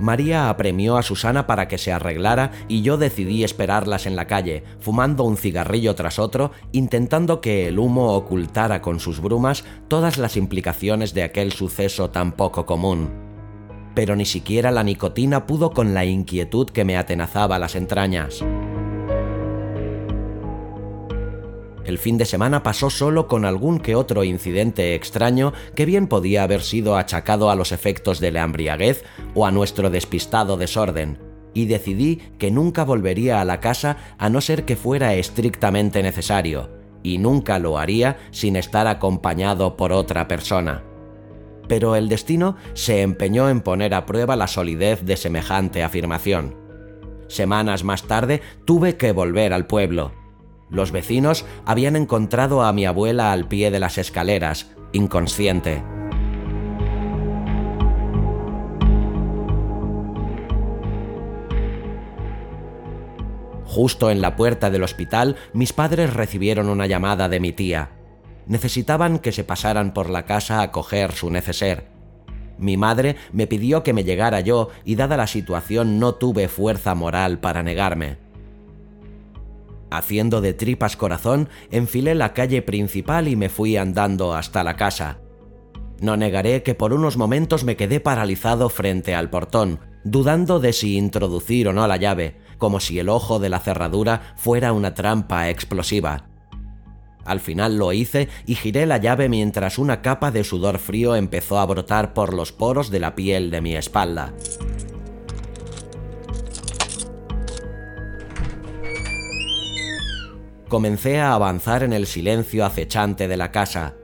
María 0.00 0.48
apremió 0.48 0.96
a 0.96 1.02
Susana 1.02 1.46
para 1.46 1.68
que 1.68 1.78
se 1.78 1.92
arreglara 1.92 2.52
y 2.68 2.82
yo 2.82 2.96
decidí 2.96 3.44
esperarlas 3.44 4.06
en 4.06 4.16
la 4.16 4.26
calle, 4.26 4.64
fumando 4.80 5.24
un 5.24 5.36
cigarrillo 5.36 5.94
tras 5.94 6.18
otro, 6.18 6.52
intentando 6.72 7.40
que 7.40 7.68
el 7.68 7.78
humo 7.78 8.14
ocultara 8.14 8.80
con 8.80 8.98
sus 8.98 9.20
brumas 9.20 9.64
todas 9.88 10.16
las 10.16 10.36
implicaciones 10.36 11.12
de 11.12 11.22
aquel 11.22 11.52
suceso 11.52 12.10
tan 12.10 12.32
poco 12.32 12.64
común. 12.64 13.10
Pero 13.94 14.16
ni 14.16 14.24
siquiera 14.24 14.70
la 14.70 14.84
nicotina 14.84 15.46
pudo 15.46 15.72
con 15.72 15.92
la 15.92 16.04
inquietud 16.04 16.70
que 16.70 16.84
me 16.84 16.96
atenazaba 16.96 17.58
las 17.58 17.74
entrañas. 17.74 18.42
El 21.90 21.98
fin 21.98 22.18
de 22.18 22.24
semana 22.24 22.62
pasó 22.62 22.88
solo 22.88 23.26
con 23.26 23.44
algún 23.44 23.80
que 23.80 23.96
otro 23.96 24.22
incidente 24.22 24.94
extraño 24.94 25.52
que 25.74 25.86
bien 25.86 26.06
podía 26.06 26.44
haber 26.44 26.62
sido 26.62 26.96
achacado 26.96 27.50
a 27.50 27.56
los 27.56 27.72
efectos 27.72 28.20
de 28.20 28.30
la 28.30 28.44
embriaguez 28.44 29.02
o 29.34 29.44
a 29.44 29.50
nuestro 29.50 29.90
despistado 29.90 30.56
desorden, 30.56 31.18
y 31.52 31.66
decidí 31.66 32.22
que 32.38 32.52
nunca 32.52 32.84
volvería 32.84 33.40
a 33.40 33.44
la 33.44 33.58
casa 33.58 33.96
a 34.18 34.28
no 34.28 34.40
ser 34.40 34.64
que 34.64 34.76
fuera 34.76 35.14
estrictamente 35.14 36.00
necesario, 36.04 36.70
y 37.02 37.18
nunca 37.18 37.58
lo 37.58 37.76
haría 37.76 38.18
sin 38.30 38.54
estar 38.54 38.86
acompañado 38.86 39.76
por 39.76 39.90
otra 39.90 40.28
persona. 40.28 40.84
Pero 41.66 41.96
el 41.96 42.08
destino 42.08 42.54
se 42.72 43.02
empeñó 43.02 43.48
en 43.48 43.62
poner 43.62 43.94
a 43.94 44.06
prueba 44.06 44.36
la 44.36 44.46
solidez 44.46 45.04
de 45.04 45.16
semejante 45.16 45.82
afirmación. 45.82 46.54
Semanas 47.26 47.82
más 47.82 48.04
tarde 48.04 48.42
tuve 48.64 48.96
que 48.96 49.10
volver 49.10 49.52
al 49.52 49.66
pueblo, 49.66 50.19
los 50.70 50.92
vecinos 50.92 51.44
habían 51.64 51.96
encontrado 51.96 52.62
a 52.62 52.72
mi 52.72 52.86
abuela 52.86 53.32
al 53.32 53.48
pie 53.48 53.70
de 53.70 53.80
las 53.80 53.98
escaleras, 53.98 54.70
inconsciente. 54.92 55.82
Justo 63.64 64.10
en 64.10 64.20
la 64.20 64.34
puerta 64.34 64.68
del 64.68 64.82
hospital, 64.82 65.36
mis 65.52 65.72
padres 65.72 66.12
recibieron 66.12 66.68
una 66.68 66.86
llamada 66.86 67.28
de 67.28 67.38
mi 67.38 67.52
tía. 67.52 67.90
Necesitaban 68.46 69.20
que 69.20 69.30
se 69.30 69.44
pasaran 69.44 69.94
por 69.94 70.10
la 70.10 70.24
casa 70.24 70.60
a 70.60 70.72
coger 70.72 71.12
su 71.12 71.30
neceser. 71.30 71.86
Mi 72.58 72.76
madre 72.76 73.14
me 73.32 73.46
pidió 73.46 73.84
que 73.84 73.92
me 73.92 74.02
llegara 74.02 74.40
yo 74.40 74.70
y 74.84 74.96
dada 74.96 75.16
la 75.16 75.28
situación 75.28 76.00
no 76.00 76.16
tuve 76.16 76.48
fuerza 76.48 76.96
moral 76.96 77.38
para 77.38 77.62
negarme. 77.62 78.29
Haciendo 79.90 80.40
de 80.40 80.54
tripas 80.54 80.96
corazón, 80.96 81.48
enfilé 81.70 82.14
la 82.14 82.32
calle 82.32 82.62
principal 82.62 83.26
y 83.28 83.36
me 83.36 83.48
fui 83.48 83.76
andando 83.76 84.34
hasta 84.34 84.62
la 84.62 84.76
casa. 84.76 85.18
No 86.00 86.16
negaré 86.16 86.62
que 86.62 86.74
por 86.74 86.92
unos 86.92 87.16
momentos 87.16 87.64
me 87.64 87.76
quedé 87.76 88.00
paralizado 88.00 88.68
frente 88.68 89.14
al 89.14 89.30
portón, 89.30 89.80
dudando 90.04 90.60
de 90.60 90.72
si 90.72 90.96
introducir 90.96 91.68
o 91.68 91.72
no 91.72 91.86
la 91.86 91.96
llave, 91.96 92.36
como 92.58 92.80
si 92.80 92.98
el 92.98 93.08
ojo 93.08 93.38
de 93.38 93.48
la 93.48 93.58
cerradura 93.58 94.34
fuera 94.36 94.72
una 94.72 94.94
trampa 94.94 95.50
explosiva. 95.50 96.26
Al 97.24 97.40
final 97.40 97.76
lo 97.76 97.92
hice 97.92 98.28
y 98.46 98.54
giré 98.54 98.86
la 98.86 98.96
llave 98.96 99.28
mientras 99.28 99.78
una 99.78 100.00
capa 100.00 100.30
de 100.30 100.44
sudor 100.44 100.78
frío 100.78 101.16
empezó 101.16 101.58
a 101.58 101.66
brotar 101.66 102.14
por 102.14 102.32
los 102.32 102.52
poros 102.52 102.90
de 102.90 103.00
la 103.00 103.14
piel 103.14 103.50
de 103.50 103.60
mi 103.60 103.76
espalda. 103.76 104.32
Comencé 110.70 111.18
a 111.18 111.34
avanzar 111.34 111.82
en 111.82 111.92
el 111.92 112.06
silencio 112.06 112.64
acechante 112.64 113.26
de 113.26 113.36
la 113.36 113.50
casa. 113.50 113.96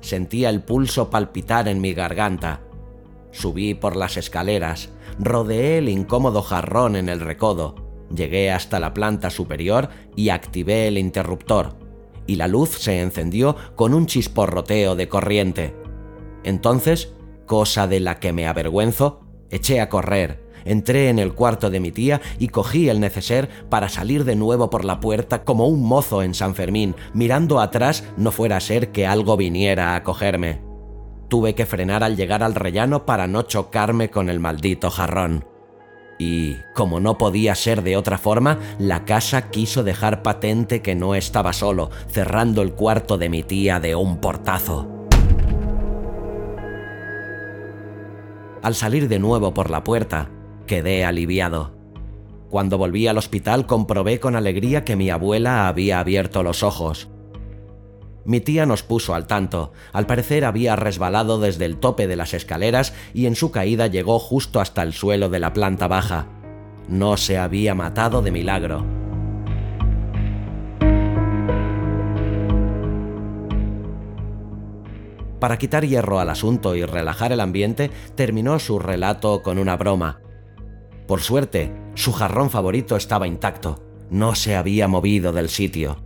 Sentía 0.00 0.50
el 0.50 0.60
pulso 0.60 1.10
palpitar 1.10 1.68
en 1.68 1.80
mi 1.80 1.94
garganta. 1.94 2.60
Subí 3.30 3.74
por 3.74 3.94
las 3.94 4.16
escaleras, 4.16 4.88
rodeé 5.20 5.78
el 5.78 5.88
incómodo 5.88 6.42
jarrón 6.42 6.96
en 6.96 7.08
el 7.08 7.20
recodo, 7.20 7.76
llegué 8.12 8.50
hasta 8.50 8.80
la 8.80 8.92
planta 8.94 9.30
superior 9.30 9.90
y 10.16 10.30
activé 10.30 10.88
el 10.88 10.98
interruptor, 10.98 11.76
y 12.26 12.34
la 12.34 12.48
luz 12.48 12.70
se 12.70 13.00
encendió 13.00 13.54
con 13.76 13.94
un 13.94 14.06
chisporroteo 14.06 14.96
de 14.96 15.08
corriente. 15.08 15.76
Entonces, 16.42 17.14
cosa 17.46 17.86
de 17.86 18.00
la 18.00 18.18
que 18.18 18.32
me 18.32 18.48
avergüenzo, 18.48 19.20
eché 19.50 19.80
a 19.80 19.88
correr, 19.88 20.41
Entré 20.64 21.08
en 21.08 21.18
el 21.18 21.34
cuarto 21.34 21.70
de 21.70 21.80
mi 21.80 21.92
tía 21.92 22.20
y 22.38 22.48
cogí 22.48 22.88
el 22.88 23.00
neceser 23.00 23.48
para 23.68 23.88
salir 23.88 24.24
de 24.24 24.36
nuevo 24.36 24.70
por 24.70 24.84
la 24.84 25.00
puerta 25.00 25.44
como 25.44 25.66
un 25.66 25.82
mozo 25.82 26.22
en 26.22 26.34
San 26.34 26.54
Fermín, 26.54 26.94
mirando 27.14 27.60
atrás 27.60 28.04
no 28.16 28.32
fuera 28.32 28.56
a 28.56 28.60
ser 28.60 28.92
que 28.92 29.06
algo 29.06 29.36
viniera 29.36 29.94
a 29.94 30.02
cogerme. 30.02 30.60
Tuve 31.28 31.54
que 31.54 31.66
frenar 31.66 32.04
al 32.04 32.16
llegar 32.16 32.42
al 32.42 32.54
rellano 32.54 33.06
para 33.06 33.26
no 33.26 33.42
chocarme 33.42 34.10
con 34.10 34.28
el 34.28 34.38
maldito 34.38 34.90
jarrón. 34.90 35.46
Y, 36.18 36.56
como 36.74 37.00
no 37.00 37.18
podía 37.18 37.54
ser 37.54 37.82
de 37.82 37.96
otra 37.96 38.18
forma, 38.18 38.58
la 38.78 39.04
casa 39.04 39.50
quiso 39.50 39.82
dejar 39.82 40.22
patente 40.22 40.82
que 40.82 40.94
no 40.94 41.14
estaba 41.14 41.52
solo, 41.52 41.90
cerrando 42.06 42.62
el 42.62 42.74
cuarto 42.74 43.18
de 43.18 43.28
mi 43.28 43.42
tía 43.42 43.80
de 43.80 43.94
un 43.94 44.18
portazo. 44.18 45.08
Al 48.62 48.74
salir 48.76 49.08
de 49.08 49.18
nuevo 49.18 49.52
por 49.52 49.70
la 49.70 49.82
puerta, 49.82 50.30
Quedé 50.72 51.04
aliviado. 51.04 51.70
Cuando 52.48 52.78
volví 52.78 53.06
al 53.06 53.18
hospital 53.18 53.66
comprobé 53.66 54.20
con 54.20 54.36
alegría 54.36 54.86
que 54.86 54.96
mi 54.96 55.10
abuela 55.10 55.68
había 55.68 56.00
abierto 56.00 56.42
los 56.42 56.62
ojos. 56.62 57.10
Mi 58.24 58.40
tía 58.40 58.64
nos 58.64 58.82
puso 58.82 59.14
al 59.14 59.26
tanto. 59.26 59.74
Al 59.92 60.06
parecer 60.06 60.46
había 60.46 60.74
resbalado 60.74 61.38
desde 61.38 61.66
el 61.66 61.76
tope 61.76 62.06
de 62.06 62.16
las 62.16 62.32
escaleras 62.32 62.94
y 63.12 63.26
en 63.26 63.36
su 63.36 63.50
caída 63.50 63.86
llegó 63.86 64.18
justo 64.18 64.62
hasta 64.62 64.82
el 64.82 64.94
suelo 64.94 65.28
de 65.28 65.40
la 65.40 65.52
planta 65.52 65.88
baja. 65.88 66.28
No 66.88 67.18
se 67.18 67.36
había 67.36 67.74
matado 67.74 68.22
de 68.22 68.30
milagro. 68.30 68.86
Para 75.38 75.58
quitar 75.58 75.86
hierro 75.86 76.18
al 76.18 76.30
asunto 76.30 76.74
y 76.74 76.86
relajar 76.86 77.30
el 77.30 77.40
ambiente, 77.40 77.90
terminó 78.14 78.58
su 78.58 78.78
relato 78.78 79.42
con 79.42 79.58
una 79.58 79.76
broma. 79.76 80.22
Por 81.12 81.20
suerte, 81.20 81.70
su 81.92 82.10
jarrón 82.14 82.48
favorito 82.48 82.96
estaba 82.96 83.26
intacto, 83.26 83.82
no 84.08 84.34
se 84.34 84.56
había 84.56 84.88
movido 84.88 85.30
del 85.30 85.50
sitio. 85.50 85.98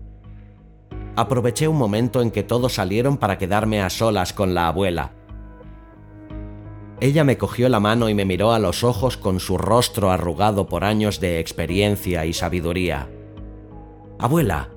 Aproveché 1.14 1.69
un 1.69 1.77
momento 1.77 2.23
en 2.23 2.33
que 2.33 2.42
todos 2.42 2.75
salieron 2.75 3.16
para 3.16 3.38
quedarme 3.38 3.81
a 3.81 3.88
solas 3.88 4.33
con 4.33 4.53
la 4.53 4.66
abuela. 4.66 5.12
Ella 6.99 7.23
me 7.23 7.38
cogió 7.38 7.69
la 7.69 7.79
mano 7.79 8.09
y 8.09 8.14
me 8.14 8.25
miró 8.25 8.51
a 8.51 8.59
los 8.59 8.83
ojos 8.83 9.16
con 9.16 9.38
su 9.38 9.59
rostro 9.59 10.11
arrugado 10.11 10.66
por 10.66 10.83
años 10.83 11.21
de 11.21 11.38
experiencia 11.38 12.27
y 12.27 12.33
sabiduría. 12.33 13.09
Abuela, 14.19 14.71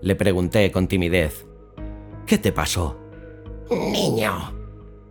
le 0.00 0.16
pregunté 0.16 0.72
con 0.72 0.88
timidez, 0.88 1.44
¿qué 2.24 2.38
te 2.38 2.50
pasó? 2.50 2.96
Niño, 3.70 4.54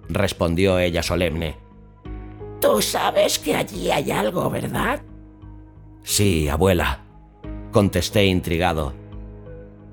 respondió 0.10 0.80
ella 0.80 1.04
solemne. 1.04 1.65
Tú 2.66 2.82
sabes 2.82 3.38
que 3.38 3.56
allí 3.56 3.92
hay 3.92 4.10
algo, 4.10 4.50
¿verdad? 4.50 5.00
Sí, 6.02 6.50
abuela, 6.50 7.06
contesté 7.72 8.26
intrigado. 8.26 8.92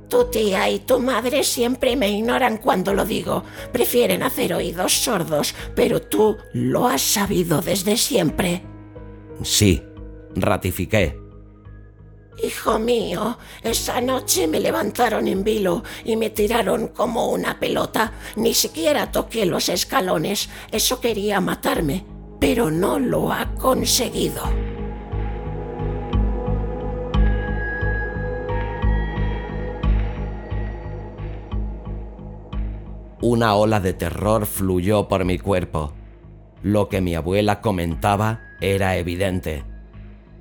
Tu 0.08 0.24
tía 0.30 0.70
y 0.70 0.78
tu 0.78 0.98
madre 0.98 1.44
siempre 1.44 1.96
me 1.96 2.08
ignoran 2.08 2.56
cuando 2.56 2.94
lo 2.94 3.04
digo. 3.04 3.44
Prefieren 3.72 4.22
hacer 4.22 4.54
oídos 4.54 4.94
sordos, 4.94 5.54
pero 5.76 6.00
tú 6.00 6.38
lo 6.54 6.88
has 6.88 7.02
sabido 7.02 7.60
desde 7.60 7.98
siempre. 7.98 8.62
Sí, 9.42 9.82
ratifiqué. 10.34 11.20
Hijo 12.42 12.78
mío, 12.78 13.36
esa 13.62 14.00
noche 14.00 14.46
me 14.48 14.60
levantaron 14.60 15.28
en 15.28 15.44
vilo 15.44 15.84
y 16.06 16.16
me 16.16 16.30
tiraron 16.30 16.88
como 16.88 17.26
una 17.26 17.60
pelota. 17.60 18.14
Ni 18.36 18.54
siquiera 18.54 19.12
toqué 19.12 19.44
los 19.44 19.68
escalones. 19.68 20.48
Eso 20.70 21.00
quería 21.00 21.38
matarme, 21.42 22.06
pero 22.42 22.72
no 22.72 22.98
lo 22.98 23.32
ha 23.32 23.54
conseguido. 23.54 24.42
Una 33.20 33.54
ola 33.54 33.78
de 33.78 33.92
terror 33.92 34.46
fluyó 34.46 35.06
por 35.06 35.24
mi 35.24 35.38
cuerpo. 35.38 35.92
Lo 36.64 36.88
que 36.88 37.00
mi 37.00 37.14
abuela 37.14 37.60
comentaba 37.60 38.40
era 38.60 38.96
evidente. 38.96 39.62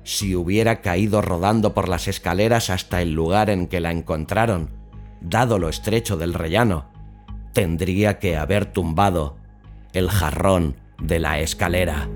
Si 0.02 0.34
hubiera 0.34 0.80
caído 0.80 1.22
rodando 1.22 1.72
por 1.72 1.88
las 1.88 2.08
escaleras 2.08 2.68
hasta 2.68 3.00
el 3.00 3.12
lugar 3.12 3.48
en 3.48 3.68
que 3.68 3.78
la 3.78 3.92
encontraron, 3.92 4.70
dado 5.20 5.60
lo 5.60 5.68
estrecho 5.68 6.16
del 6.16 6.34
rellano, 6.34 6.90
tendría 7.52 8.18
que 8.18 8.36
haber 8.36 8.66
tumbado 8.66 9.36
el 9.92 10.10
jarrón 10.10 10.81
de 11.02 11.18
la 11.18 11.40
escalera. 11.40 12.08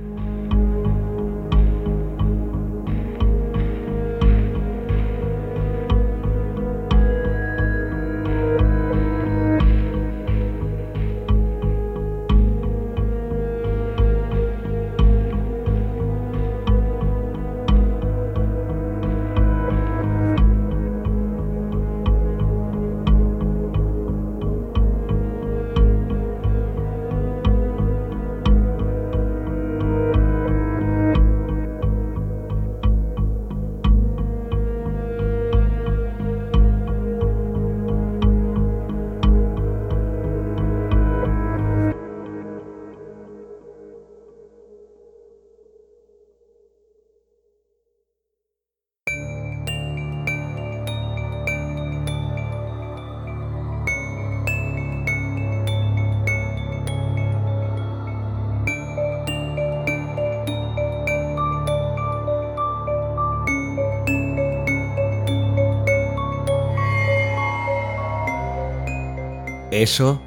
Eso 69.82 70.22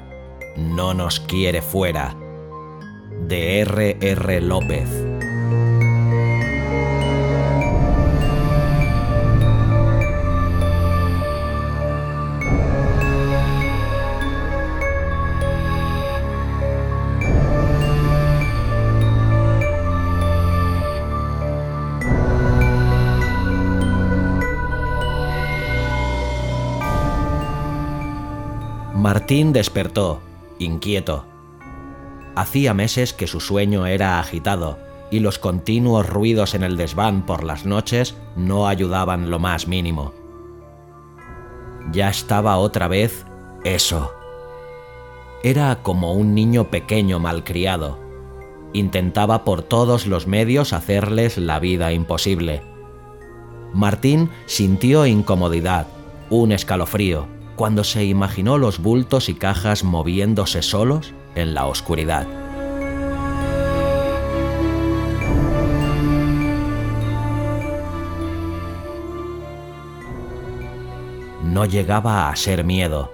no 0.56 0.94
nos 0.94 1.18
quiere 1.18 1.60
fuera. 1.60 2.16
De 3.26 3.58
R. 3.62 3.98
R. 4.00 4.40
López. 4.40 5.09
Martín 29.12 29.52
despertó, 29.52 30.20
inquieto. 30.60 31.24
Hacía 32.36 32.74
meses 32.74 33.12
que 33.12 33.26
su 33.26 33.40
sueño 33.40 33.86
era 33.86 34.20
agitado 34.20 34.78
y 35.10 35.18
los 35.18 35.40
continuos 35.40 36.08
ruidos 36.08 36.54
en 36.54 36.62
el 36.62 36.76
desván 36.76 37.26
por 37.26 37.42
las 37.42 37.66
noches 37.66 38.14
no 38.36 38.68
ayudaban 38.68 39.28
lo 39.28 39.40
más 39.40 39.66
mínimo. 39.66 40.12
Ya 41.90 42.08
estaba 42.08 42.56
otra 42.58 42.86
vez 42.86 43.26
eso. 43.64 44.12
Era 45.42 45.82
como 45.82 46.12
un 46.12 46.36
niño 46.36 46.70
pequeño 46.70 47.18
malcriado. 47.18 47.98
Intentaba 48.72 49.42
por 49.42 49.62
todos 49.62 50.06
los 50.06 50.28
medios 50.28 50.72
hacerles 50.72 51.36
la 51.36 51.58
vida 51.58 51.92
imposible. 51.92 52.62
Martín 53.74 54.30
sintió 54.46 55.04
incomodidad, 55.04 55.88
un 56.30 56.52
escalofrío, 56.52 57.39
cuando 57.60 57.84
se 57.84 58.06
imaginó 58.06 58.56
los 58.56 58.78
bultos 58.78 59.28
y 59.28 59.34
cajas 59.34 59.84
moviéndose 59.84 60.62
solos 60.62 61.12
en 61.34 61.52
la 61.52 61.66
oscuridad. 61.66 62.26
No 71.44 71.66
llegaba 71.66 72.30
a 72.30 72.36
ser 72.36 72.64
miedo, 72.64 73.12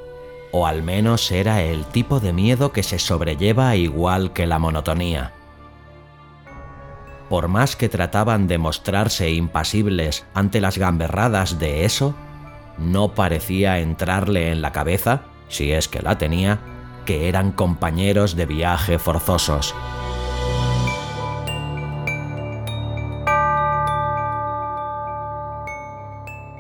o 0.52 0.68
al 0.68 0.85
menos 0.85 1.32
era 1.32 1.64
el 1.64 1.85
tipo 1.85 2.20
de 2.20 2.32
miedo 2.32 2.70
que 2.70 2.85
se 2.85 3.00
sobrelleva 3.00 3.74
igual 3.74 4.32
que 4.32 4.46
la 4.46 4.61
monotonía. 4.61 5.32
Por 7.28 7.48
más 7.48 7.74
que 7.74 7.88
trataban 7.88 8.46
de 8.46 8.59
mostrarse 8.59 9.28
impasibles 9.32 10.24
ante 10.35 10.61
las 10.61 10.78
gamberradas 10.78 11.59
de 11.59 11.85
eso, 11.85 12.14
no 12.78 13.14
parecía 13.14 13.78
entrarle 13.78 14.50
en 14.50 14.62
la 14.62 14.72
cabeza, 14.72 15.22
si 15.48 15.72
es 15.72 15.88
que 15.88 16.02
la 16.02 16.18
tenía, 16.18 16.58
que 17.04 17.28
eran 17.28 17.52
compañeros 17.52 18.36
de 18.36 18.46
viaje 18.46 18.98
forzosos. 18.98 19.74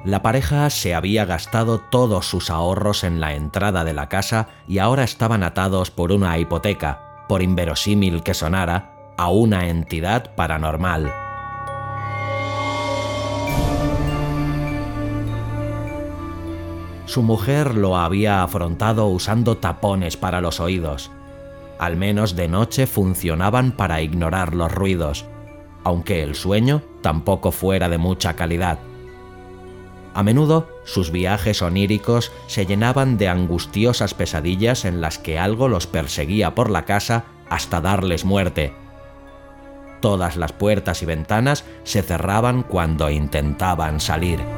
La 0.06 0.22
pareja 0.22 0.70
se 0.70 0.94
había 0.94 1.24
gastado 1.24 1.80
todos 1.80 2.26
sus 2.26 2.48
ahorros 2.48 3.02
en 3.02 3.18
la 3.18 3.34
entrada 3.34 3.82
de 3.82 3.92
la 3.92 4.08
casa 4.08 4.46
y 4.68 4.78
ahora 4.78 5.02
estaban 5.02 5.42
atados 5.42 5.90
por 5.90 6.12
una 6.12 6.38
hipoteca, 6.38 7.24
por 7.28 7.42
inverosímil 7.42 8.22
que 8.22 8.32
sonara, 8.32 8.92
a 9.18 9.30
una 9.30 9.68
entidad 9.68 10.32
paranormal. 10.36 11.25
Su 17.16 17.22
mujer 17.22 17.76
lo 17.76 17.96
había 17.96 18.42
afrontado 18.42 19.06
usando 19.06 19.56
tapones 19.56 20.18
para 20.18 20.42
los 20.42 20.60
oídos. 20.60 21.10
Al 21.78 21.96
menos 21.96 22.36
de 22.36 22.46
noche 22.46 22.86
funcionaban 22.86 23.72
para 23.72 24.02
ignorar 24.02 24.54
los 24.54 24.70
ruidos, 24.70 25.24
aunque 25.82 26.22
el 26.22 26.34
sueño 26.34 26.82
tampoco 27.00 27.52
fuera 27.52 27.88
de 27.88 27.96
mucha 27.96 28.34
calidad. 28.36 28.80
A 30.12 30.22
menudo 30.22 30.68
sus 30.84 31.10
viajes 31.10 31.62
oníricos 31.62 32.32
se 32.48 32.66
llenaban 32.66 33.16
de 33.16 33.30
angustiosas 33.30 34.12
pesadillas 34.12 34.84
en 34.84 35.00
las 35.00 35.18
que 35.18 35.38
algo 35.38 35.68
los 35.68 35.86
perseguía 35.86 36.54
por 36.54 36.68
la 36.68 36.84
casa 36.84 37.24
hasta 37.48 37.80
darles 37.80 38.26
muerte. 38.26 38.74
Todas 40.02 40.36
las 40.36 40.52
puertas 40.52 41.02
y 41.02 41.06
ventanas 41.06 41.64
se 41.82 42.02
cerraban 42.02 42.62
cuando 42.62 43.08
intentaban 43.08 44.00
salir. 44.00 44.55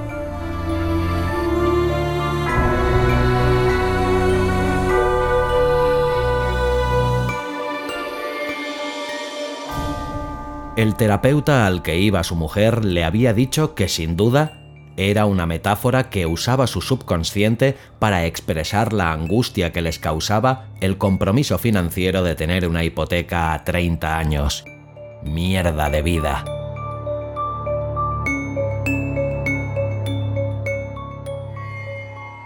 El 10.79 10.95
terapeuta 10.95 11.67
al 11.67 11.83
que 11.83 11.99
iba 11.99 12.23
su 12.23 12.37
mujer 12.37 12.85
le 12.85 13.03
había 13.03 13.33
dicho 13.33 13.75
que 13.75 13.89
sin 13.89 14.17
duda 14.17 14.61
era 14.97 15.27
una 15.27 15.45
metáfora 15.45 16.09
que 16.09 16.25
usaba 16.25 16.69
su 16.69 16.83
subconsciente 16.83 17.77
para 17.99 18.27
expresar 18.27 18.93
la 18.93 19.11
angustia 19.11 19.73
que 19.73 19.83
les 19.83 19.99
causaba 19.99 20.69
el 20.81 20.97
compromiso 20.97 21.59
financiero 21.59 22.23
de 22.23 22.37
tener 22.37 22.69
una 22.69 22.85
hipoteca 22.85 23.55
a 23.55 23.65
30 23.65 24.19
años. 24.19 24.65
Mierda 25.25 25.91
de 25.91 26.01
vida. 26.01 26.45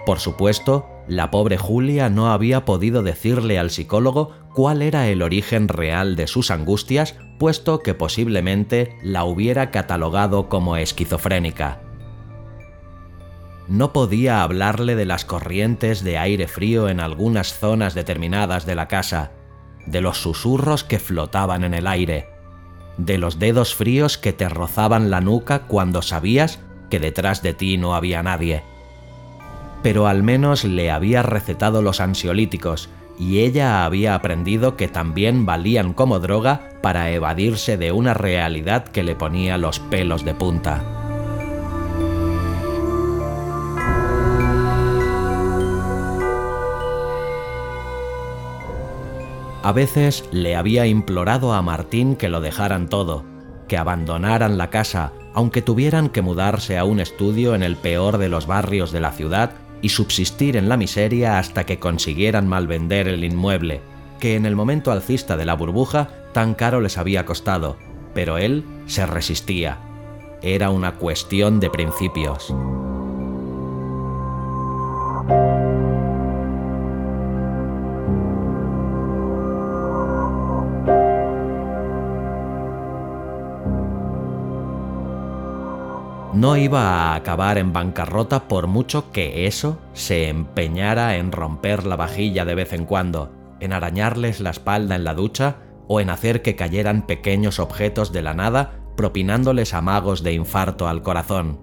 Por 0.07 0.21
supuesto, 0.21 0.91
la 1.12 1.31
pobre 1.31 1.59
Julia 1.59 2.09
no 2.09 2.33
había 2.33 2.64
podido 2.64 3.03
decirle 3.03 3.59
al 3.59 3.70
psicólogo 3.70 4.31
cuál 4.55 4.81
era 4.81 5.09
el 5.09 5.20
origen 5.20 5.68
real 5.68 6.16
de 6.16 6.27
sus 6.27 6.51
angustias 6.51 7.16
puesto 7.38 7.81
que 7.81 7.92
posiblemente 7.92 8.96
la 9.03 9.25
hubiera 9.25 9.70
catalogado 9.70 10.48
como 10.48 10.79
esquizofrénica. 10.79 11.83
No 13.68 13.92
podía 13.92 14.42
hablarle 14.42 14.96
de 14.96 15.05
las 15.05 15.27
corrientes 15.27 16.03
de 16.03 16.16
aire 16.16 16.48
frío 16.48 16.88
en 16.88 16.98
algunas 16.98 17.59
zonas 17.59 17.92
determinadas 17.92 18.64
de 18.64 18.75
la 18.75 18.88
casa, 18.88 19.33
de 19.85 20.01
los 20.01 20.16
susurros 20.16 20.83
que 20.83 20.98
flotaban 20.98 21.62
en 21.62 21.75
el 21.75 21.88
aire, 21.88 22.31
de 22.96 23.18
los 23.18 23.38
dedos 23.38 23.75
fríos 23.75 24.16
que 24.16 24.33
te 24.33 24.48
rozaban 24.48 25.11
la 25.11 25.20
nuca 25.20 25.66
cuando 25.66 26.01
sabías 26.01 26.59
que 26.88 27.01
detrás 27.01 27.42
de 27.42 27.53
ti 27.53 27.77
no 27.77 27.94
había 27.94 28.22
nadie. 28.22 28.72
Pero 29.83 30.07
al 30.07 30.23
menos 30.23 30.64
le 30.64 30.90
había 30.90 31.23
recetado 31.23 31.83
los 31.83 32.01
ansiolíticos 32.01 32.88
y 33.18 33.40
ella 33.40 33.85
había 33.85 34.14
aprendido 34.14 34.77
que 34.77 34.88
también 34.88 35.45
valían 35.47 35.92
como 35.92 36.18
droga 36.18 36.71
para 36.83 37.11
evadirse 37.11 37.77
de 37.77 37.92
una 37.92 38.14
realidad 38.14 38.85
que 38.85 39.03
le 39.03 39.14
ponía 39.14 39.59
los 39.59 39.79
pelos 39.79 40.25
de 40.25 40.35
punta. 40.35 40.83
A 49.64 49.71
veces 49.71 50.25
le 50.33 50.57
había 50.57 50.87
implorado 50.87 51.53
a 51.53 51.62
Martín 51.62 52.16
que 52.16 52.29
lo 52.29 52.40
dejaran 52.40 52.88
todo, 52.88 53.25
que 53.68 53.77
abandonaran 53.77 54.59
la 54.59 54.71
casa, 54.71 55.12
aunque 55.35 55.62
tuvieran 55.62 56.09
que 56.09 56.21
mudarse 56.21 56.79
a 56.79 56.85
un 56.85 56.99
estudio 56.99 57.55
en 57.55 57.62
el 57.62 57.77
peor 57.77 58.18
de 58.18 58.29
los 58.29 58.49
barrios 58.49 58.90
de 58.90 59.01
la 59.01 59.12
ciudad 59.12 59.53
y 59.83 59.90
subsistir 59.90 60.57
en 60.57 60.68
la 60.68 60.77
miseria 60.77 61.38
hasta 61.38 61.66
que 61.66 61.79
consiguieran 61.79 62.49
malvender 62.49 63.09
el 63.09 63.25
inmueble, 63.25 63.81
que 64.21 64.37
en 64.37 64.47
el 64.47 64.57
momento 64.57 64.92
alcista 64.92 65.37
de 65.37 65.45
la 65.45 65.55
burbuja 65.55 66.09
tan 66.33 66.55
caro 66.55 66.81
les 66.81 66.97
había 66.97 67.27
costado, 67.27 67.77
pero 68.14 68.38
él 68.38 68.64
se 68.87 69.05
resistía. 69.05 69.79
Era 70.40 70.71
una 70.71 70.95
cuestión 70.95 71.61
de 71.61 71.71
principios. 71.71 72.55
No 86.33 86.57
iba 86.57 86.81
a 86.81 87.14
acabar 87.14 87.59
en 87.59 87.73
bancarrota 87.73 88.49
por 88.49 88.66
mucho 88.66 89.12
que 89.12 89.47
eso 89.47 89.79
se 89.92 90.29
empeñara 90.29 91.16
en 91.16 91.31
romper 91.31 91.85
la 91.85 91.97
vajilla 91.97 92.45
de 92.45 92.55
vez 92.55 92.73
en 92.73 92.87
cuando, 92.87 93.31
en 93.61 93.73
arañarles 93.73 94.40
la 94.40 94.51
espalda 94.51 94.97
en 94.97 95.05
la 95.05 95.14
ducha 95.14 95.57
o 95.88 96.01
en 96.01 96.11
hacer 96.11 96.42
que 96.42 96.57
cayeran 96.57 97.07
pequeños 97.07 97.59
objetos 97.59 98.12
de 98.12 98.23
la 98.23 98.35
nada 98.35 98.79
propinándoles 98.97 99.75
amagos 99.75 100.23
de 100.23 100.33
infarto 100.33 100.88
al 100.88 101.03
corazón. 101.03 101.61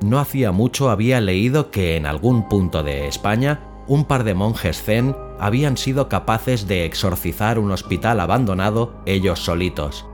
No 0.00 0.18
hacía 0.18 0.52
mucho 0.52 0.90
había 0.90 1.20
leído 1.20 1.70
que 1.70 1.96
en 1.96 2.06
algún 2.06 2.48
punto 2.48 2.82
de 2.82 3.06
España 3.06 3.60
un 3.86 4.04
par 4.04 4.24
de 4.24 4.34
monjes 4.34 4.82
zen 4.82 5.16
habían 5.40 5.76
sido 5.76 6.08
capaces 6.08 6.68
de 6.68 6.84
exorcizar 6.84 7.58
un 7.58 7.72
hospital 7.72 8.20
abandonado 8.20 8.94
ellos 9.06 9.40
solitos. 9.40 10.06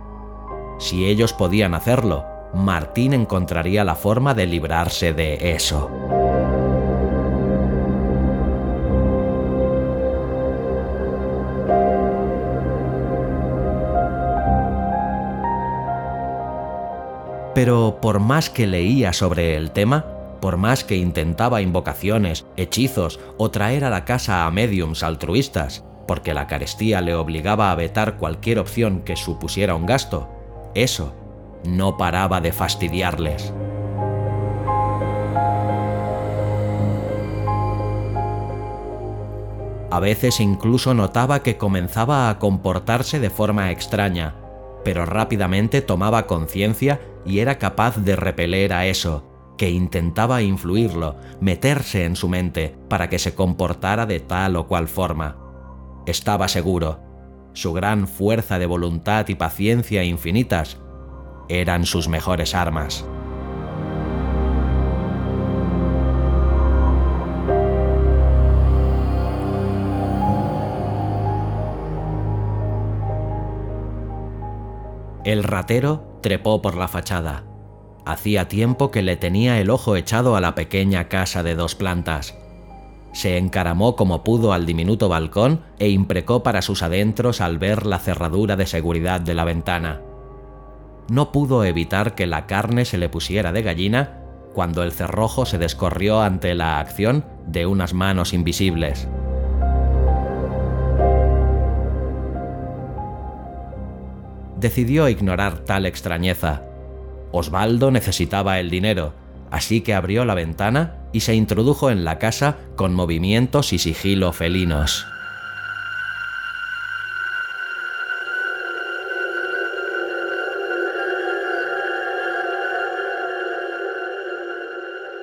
Si 0.78 1.06
ellos 1.06 1.32
podían 1.32 1.74
hacerlo, 1.74 2.24
Martín 2.54 3.12
encontraría 3.12 3.84
la 3.84 3.94
forma 3.94 4.34
de 4.34 4.46
librarse 4.46 5.12
de 5.12 5.52
eso. 5.52 5.90
Pero 17.54 17.98
por 18.00 18.20
más 18.20 18.50
que 18.50 18.66
leía 18.66 19.12
sobre 19.12 19.56
el 19.56 19.72
tema, 19.72 20.06
por 20.40 20.56
más 20.56 20.84
que 20.84 20.96
intentaba 20.96 21.61
invocaciones, 21.61 22.46
hechizos 22.56 23.18
o 23.37 23.50
traer 23.50 23.84
a 23.84 23.90
la 23.90 24.04
casa 24.04 24.46
a 24.46 24.50
mediums 24.52 25.02
altruistas, 25.02 25.84
porque 26.06 26.34
la 26.34 26.46
carestía 26.46 27.00
le 27.00 27.14
obligaba 27.14 27.72
a 27.72 27.74
vetar 27.74 28.16
cualquier 28.16 28.61
opción 28.61 29.00
que 29.00 29.16
supusiera 29.16 29.74
un 29.74 29.87
gasto, 29.87 30.28
eso 30.74 31.12
no 31.64 31.96
paraba 31.96 32.40
de 32.40 32.52
fastidiarles. 32.52 33.52
A 39.90 40.00
veces 40.00 40.40
incluso 40.40 40.92
notaba 40.92 41.42
que 41.42 41.56
comenzaba 41.56 42.28
a 42.28 42.38
comportarse 42.38 43.20
de 43.20 43.30
forma 43.30 43.70
extraña, 43.70 44.34
pero 44.84 45.06
rápidamente 45.06 45.80
tomaba 45.80 46.26
conciencia 46.26 47.00
y 47.24 47.38
era 47.38 47.58
capaz 47.58 47.96
de 47.96 48.14
repeler 48.14 48.72
a 48.72 48.86
eso, 48.86 49.24
que 49.56 49.70
intentaba 49.70 50.42
influirlo, 50.42 51.16
meterse 51.40 52.04
en 52.04 52.16
su 52.16 52.28
mente 52.28 52.76
para 52.88 53.08
que 53.08 53.18
se 53.18 53.34
comportara 53.34 54.06
de 54.06 54.20
tal 54.20 54.56
o 54.56 54.66
cual 54.66 54.88
forma. 54.88 55.36
Estaba 56.06 56.48
seguro, 56.48 57.00
su 57.54 57.72
gran 57.72 58.06
fuerza 58.06 58.58
de 58.58 58.66
voluntad 58.66 59.26
y 59.28 59.34
paciencia 59.34 60.04
infinitas 60.04 60.78
eran 61.48 61.87
sus 61.87 62.08
mejores 62.08 62.54
armas. 62.54 63.04
El 75.24 75.44
ratero 75.44 76.18
trepó 76.22 76.62
por 76.62 76.74
la 76.74 76.88
fachada. 76.88 77.44
Hacía 78.06 78.48
tiempo 78.48 78.90
que 78.90 79.02
le 79.02 79.16
tenía 79.16 79.61
el 79.61 79.68
ojo 79.68 79.94
echado 79.96 80.37
a 80.37 80.40
la 80.40 80.54
pequeña 80.54 81.08
casa 81.08 81.42
de 81.42 81.54
dos 81.54 81.74
plantas. 81.74 82.34
Se 83.12 83.37
encaramó 83.37 83.94
como 83.94 84.24
pudo 84.24 84.54
al 84.54 84.64
diminuto 84.64 85.11
balcón 85.11 85.62
e 85.78 85.90
imprecó 85.90 86.42
para 86.42 86.62
sus 86.62 86.82
adentros 86.82 87.42
al 87.42 87.58
ver 87.58 87.84
la 87.84 87.98
cerradura 87.98 88.56
de 88.56 88.66
seguridad 88.66 89.20
de 89.20 89.34
la 89.34 89.44
ventana 89.44 90.00
no 91.08 91.32
pudo 91.32 91.64
evitar 91.64 92.14
que 92.14 92.26
la 92.26 92.46
carne 92.46 92.84
se 92.84 92.98
le 92.98 93.08
pusiera 93.08 93.52
de 93.52 93.62
gallina 93.62 94.18
cuando 94.52 94.82
el 94.82 94.92
cerrojo 94.92 95.46
se 95.46 95.58
descorrió 95.58 96.20
ante 96.20 96.54
la 96.54 96.80
acción 96.80 97.24
de 97.46 97.66
unas 97.66 97.94
manos 97.94 98.32
invisibles. 98.32 99.08
Decidió 104.58 105.08
ignorar 105.08 105.60
tal 105.60 105.86
extrañeza. 105.86 106.62
Osvaldo 107.30 107.90
necesitaba 107.90 108.59
el 108.59 108.70
dinero, 108.70 109.14
así 109.50 109.82
que 109.82 109.94
abrió 109.94 110.24
la 110.24 110.34
ventana 110.34 110.96
y 111.12 111.20
se 111.20 111.34
introdujo 111.34 111.90
en 111.90 112.04
la 112.04 112.18
casa 112.18 112.56
con 112.74 112.94
movimientos 112.94 113.72
y 113.72 113.78
sigilo 113.78 114.32
felinos. 114.32 115.06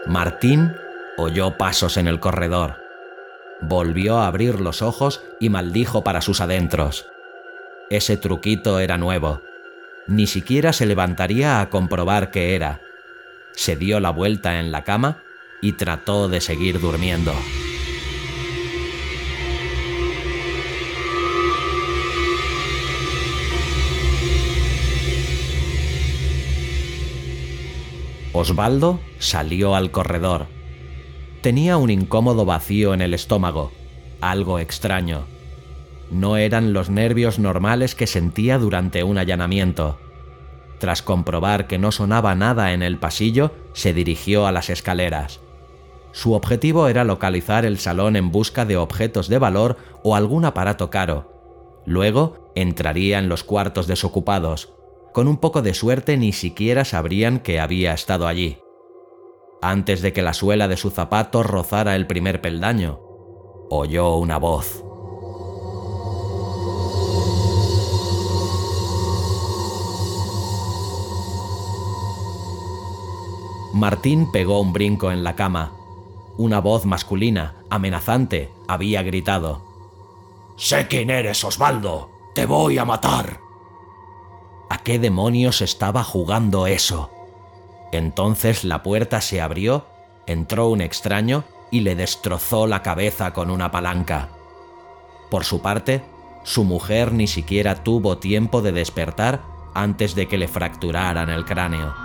Martín 0.08 0.74
oyó 1.18 1.58
pasos 1.58 1.98
en 1.98 2.08
el 2.08 2.20
corredor. 2.20 2.76
Volvió 3.62 4.18
a 4.18 4.28
abrir 4.28 4.60
los 4.60 4.82
ojos 4.82 5.24
y 5.40 5.50
maldijo 5.50 6.04
para 6.04 6.22
sus 6.22 6.42
adentros. 6.42 7.08
Ese 7.90 8.18
truquito 8.18 8.80
era 8.80 8.98
nuevo. 8.98 9.42
Ni 10.08 10.28
siquiera 10.28 10.74
se 10.74 10.86
levantaría 10.86 11.62
a 11.62 11.70
comprobar 11.70 12.32
qué 12.32 12.56
era. 12.56 12.82
se 13.54 13.78
dio 13.78 14.02
la 14.02 14.10
vuelta 14.10 14.60
en 14.60 14.72
la 14.72 14.84
cama 14.84 15.24
y 15.62 15.74
trató 15.74 16.28
de 16.28 16.42
seguir 16.42 16.82
durmiendo. 16.82 17.34
Osvaldo 28.38 29.00
salió 29.18 29.76
al 29.76 29.92
corredor. 29.92 30.48
Tenía 31.42 31.78
un 31.78 31.90
incómodo 31.90 32.44
vacío 32.44 32.94
en 32.94 33.00
el 33.00 33.14
estómago, 33.14 33.72
algo 34.20 34.60
extraño. 34.60 35.24
No 36.12 36.36
eran 36.36 36.74
los 36.74 36.90
nervios 36.90 37.40
normales 37.40 37.96
que 37.96 38.08
sentía 38.08 38.58
durante 38.58 39.06
un 39.06 39.18
allanamiento. 39.18 39.98
Tras 40.80 41.02
comprobar 41.02 41.68
que 41.68 41.78
no 41.78 41.94
sonaba 41.94 42.36
nada 42.36 42.74
en 42.74 42.84
el 42.84 42.98
pasillo, 42.98 43.54
se 43.72 43.94
dirigió 43.94 44.46
a 44.48 44.52
las 44.52 44.70
escaleras. 44.70 45.40
Su 46.12 46.34
objetivo 46.34 46.90
era 46.90 47.06
localizar 47.06 47.66
el 47.66 47.80
salón 47.80 48.18
en 48.18 48.32
busca 48.32 48.66
de 48.66 48.76
objetos 48.76 49.30
de 49.30 49.38
valor 49.38 49.78
o 50.04 50.14
algún 50.14 50.44
aparato 50.44 50.90
caro. 50.90 51.32
Luego 51.86 52.52
entraría 52.54 53.18
en 53.18 53.30
los 53.30 53.46
cuartos 53.46 53.88
desocupados. 53.88 54.74
Con 55.16 55.30
un 55.30 55.38
poco 55.38 55.62
de 55.62 55.74
suerte 55.74 56.18
ni 56.18 56.34
siquiera 56.34 56.84
sabrían 56.84 57.40
que 57.40 57.62
había 57.62 57.94
estado 57.94 58.28
allí. 58.28 58.58
Antes 59.62 60.02
de 60.02 60.12
que 60.12 60.22
la 60.22 60.34
suela 60.34 60.68
de 60.68 60.76
su 60.76 60.90
zapato 60.90 61.42
rozara 61.42 61.96
el 61.96 62.06
primer 62.06 62.42
peldaño, 62.42 63.00
oyó 63.70 64.18
una 64.18 64.38
voz. 64.38 64.84
Martín 73.74 74.30
pegó 74.34 74.60
un 74.60 74.74
brinco 74.74 75.14
en 75.14 75.24
la 75.24 75.38
cama. 75.38 75.72
Una 76.38 76.60
voz 76.60 76.84
masculina, 76.84 77.56
amenazante, 77.70 78.52
había 78.68 79.02
gritado. 79.02 79.62
Sé 80.58 80.88
quién 80.90 81.10
eres, 81.10 81.42
Osvaldo. 81.46 82.10
Te 82.34 82.46
voy 82.46 82.78
a 82.78 82.84
matar. 82.84 83.45
¿A 84.70 84.80
qué 84.80 85.00
demonios 85.00 85.62
estaba 85.62 86.04
jugando 86.04 86.68
eso? 86.68 87.12
Entonces 87.92 88.64
la 88.64 88.84
puerta 88.84 89.22
se 89.22 89.42
abrió, 89.42 89.86
entró 90.26 90.68
un 90.70 90.82
extraño 90.82 91.44
y 91.72 91.82
le 91.82 91.96
destrozó 91.96 92.68
la 92.68 92.82
cabeza 92.82 93.34
con 93.34 93.52
una 93.52 93.72
palanca. 93.72 94.30
Por 95.30 95.46
su 95.46 95.62
parte, 95.62 96.04
su 96.44 96.64
mujer 96.64 97.12
ni 97.12 97.28
siquiera 97.28 97.84
tuvo 97.84 98.18
tiempo 98.18 98.62
de 98.62 98.72
despertar 98.72 99.42
antes 99.74 100.16
de 100.16 100.28
que 100.28 100.38
le 100.38 100.48
fracturaran 100.48 101.30
el 101.30 101.46
cráneo. 101.46 102.05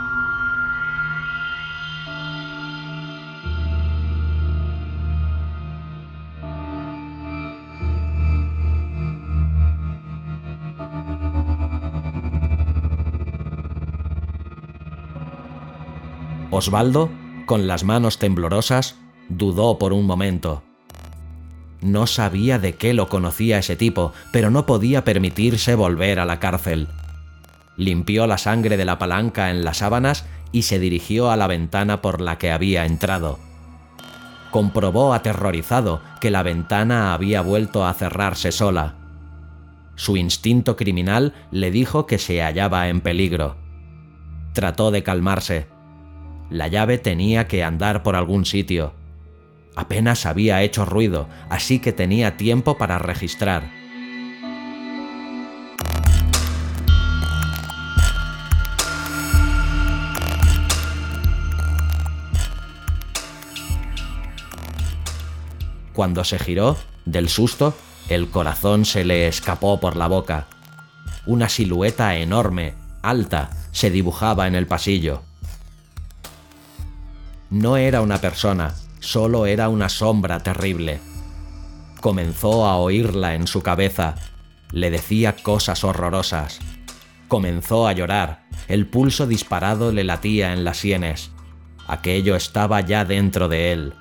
Osvaldo, 16.60 17.08
con 17.46 17.66
las 17.66 17.84
manos 17.84 18.18
temblorosas, 18.18 18.96
dudó 19.30 19.78
por 19.78 19.94
un 19.94 20.04
momento. 20.04 20.62
No 21.80 22.06
sabía 22.06 22.58
de 22.58 22.74
qué 22.74 22.92
lo 22.92 23.08
conocía 23.08 23.56
ese 23.56 23.76
tipo, 23.76 24.12
pero 24.30 24.50
no 24.50 24.66
podía 24.66 25.02
permitirse 25.02 25.74
volver 25.74 26.20
a 26.20 26.26
la 26.26 26.38
cárcel. 26.38 26.88
Limpió 27.78 28.26
la 28.26 28.36
sangre 28.36 28.76
de 28.76 28.84
la 28.84 28.98
palanca 28.98 29.50
en 29.50 29.64
las 29.64 29.78
sábanas 29.78 30.26
y 30.52 30.62
se 30.62 30.78
dirigió 30.78 31.30
a 31.30 31.38
la 31.38 31.46
ventana 31.46 32.02
por 32.02 32.20
la 32.20 32.36
que 32.36 32.52
había 32.52 32.84
entrado. 32.84 33.38
Comprobó 34.50 35.14
aterrorizado 35.14 36.02
que 36.20 36.30
la 36.30 36.42
ventana 36.42 37.14
había 37.14 37.40
vuelto 37.40 37.86
a 37.86 37.94
cerrarse 37.94 38.52
sola. 38.52 38.96
Su 39.94 40.18
instinto 40.18 40.76
criminal 40.76 41.32
le 41.52 41.70
dijo 41.70 42.04
que 42.04 42.18
se 42.18 42.42
hallaba 42.42 42.88
en 42.88 43.00
peligro. 43.00 43.56
Trató 44.52 44.90
de 44.90 45.02
calmarse, 45.02 45.79
la 46.50 46.66
llave 46.66 46.98
tenía 46.98 47.46
que 47.46 47.62
andar 47.62 48.02
por 48.02 48.16
algún 48.16 48.44
sitio. 48.44 48.92
Apenas 49.76 50.26
había 50.26 50.62
hecho 50.62 50.84
ruido, 50.84 51.28
así 51.48 51.78
que 51.78 51.92
tenía 51.92 52.36
tiempo 52.36 52.76
para 52.76 52.98
registrar. 52.98 53.70
Cuando 65.92 66.24
se 66.24 66.38
giró, 66.38 66.76
del 67.04 67.28
susto, 67.28 67.74
el 68.08 68.30
corazón 68.30 68.84
se 68.84 69.04
le 69.04 69.28
escapó 69.28 69.80
por 69.80 69.96
la 69.96 70.08
boca. 70.08 70.46
Una 71.26 71.48
silueta 71.48 72.16
enorme, 72.16 72.74
alta, 73.02 73.50
se 73.70 73.90
dibujaba 73.90 74.46
en 74.46 74.54
el 74.54 74.66
pasillo. 74.66 75.22
No 77.50 77.76
era 77.76 78.00
una 78.00 78.18
persona, 78.18 78.74
solo 79.00 79.44
era 79.44 79.68
una 79.68 79.88
sombra 79.88 80.38
terrible. 80.38 81.00
Comenzó 82.00 82.64
a 82.64 82.76
oírla 82.76 83.34
en 83.34 83.48
su 83.48 83.60
cabeza. 83.60 84.14
Le 84.70 84.88
decía 84.92 85.34
cosas 85.34 85.82
horrorosas. 85.82 86.60
Comenzó 87.26 87.88
a 87.88 87.92
llorar. 87.92 88.44
El 88.68 88.86
pulso 88.86 89.26
disparado 89.26 89.90
le 89.90 90.04
latía 90.04 90.52
en 90.52 90.62
las 90.62 90.76
sienes. 90.76 91.32
Aquello 91.88 92.36
estaba 92.36 92.82
ya 92.82 93.04
dentro 93.04 93.48
de 93.48 93.72
él. 93.72 93.94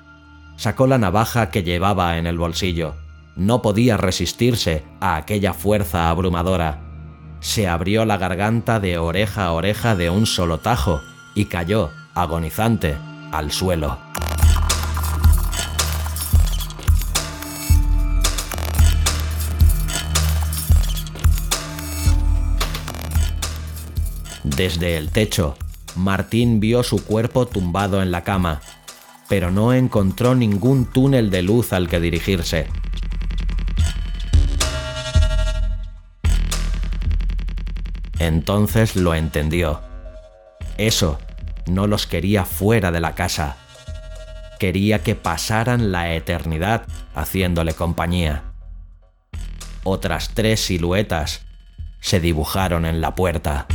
Sacó 0.56 0.86
la 0.86 0.98
navaja 0.98 1.50
que 1.50 1.64
llevaba 1.64 2.18
en 2.18 2.28
el 2.28 2.38
bolsillo. 2.38 2.94
No 3.34 3.62
podía 3.62 3.96
resistirse 3.96 4.84
a 5.00 5.16
aquella 5.16 5.54
fuerza 5.54 6.08
abrumadora. 6.08 6.82
Se 7.40 7.66
abrió 7.66 8.04
la 8.04 8.16
garganta 8.16 8.78
de 8.78 8.98
oreja 8.98 9.46
a 9.46 9.52
oreja 9.52 9.96
de 9.96 10.08
un 10.08 10.26
solo 10.26 10.58
tajo 10.58 11.00
y 11.34 11.46
cayó, 11.46 11.90
agonizante, 12.14 12.96
al 13.32 13.50
suelo. 13.50 13.98
Desde 24.42 24.96
el 24.96 25.10
techo, 25.10 25.56
Martín 25.96 26.60
vio 26.60 26.82
su 26.82 27.04
cuerpo 27.04 27.46
tumbado 27.46 28.02
en 28.02 28.10
la 28.10 28.24
cama, 28.24 28.60
pero 29.28 29.50
no 29.50 29.72
encontró 29.72 30.34
ningún 30.34 30.86
túnel 30.86 31.30
de 31.30 31.42
luz 31.42 31.72
al 31.72 31.88
que 31.88 32.00
dirigirse. 32.00 32.66
Entonces 38.18 38.96
lo 38.96 39.14
entendió. 39.14 39.80
Eso 40.76 41.18
no 41.74 41.86
los 41.86 42.06
quería 42.06 42.44
fuera 42.44 42.90
de 42.90 43.00
la 43.00 43.14
casa. 43.14 43.56
Quería 44.58 45.02
que 45.02 45.14
pasaran 45.14 45.90
la 45.92 46.14
eternidad 46.14 46.82
haciéndole 47.14 47.74
compañía. 47.74 48.42
Otras 49.84 50.30
tres 50.34 50.60
siluetas 50.60 51.42
se 52.00 52.20
dibujaron 52.20 52.84
en 52.84 53.00
la 53.00 53.14
puerta. 53.14 53.66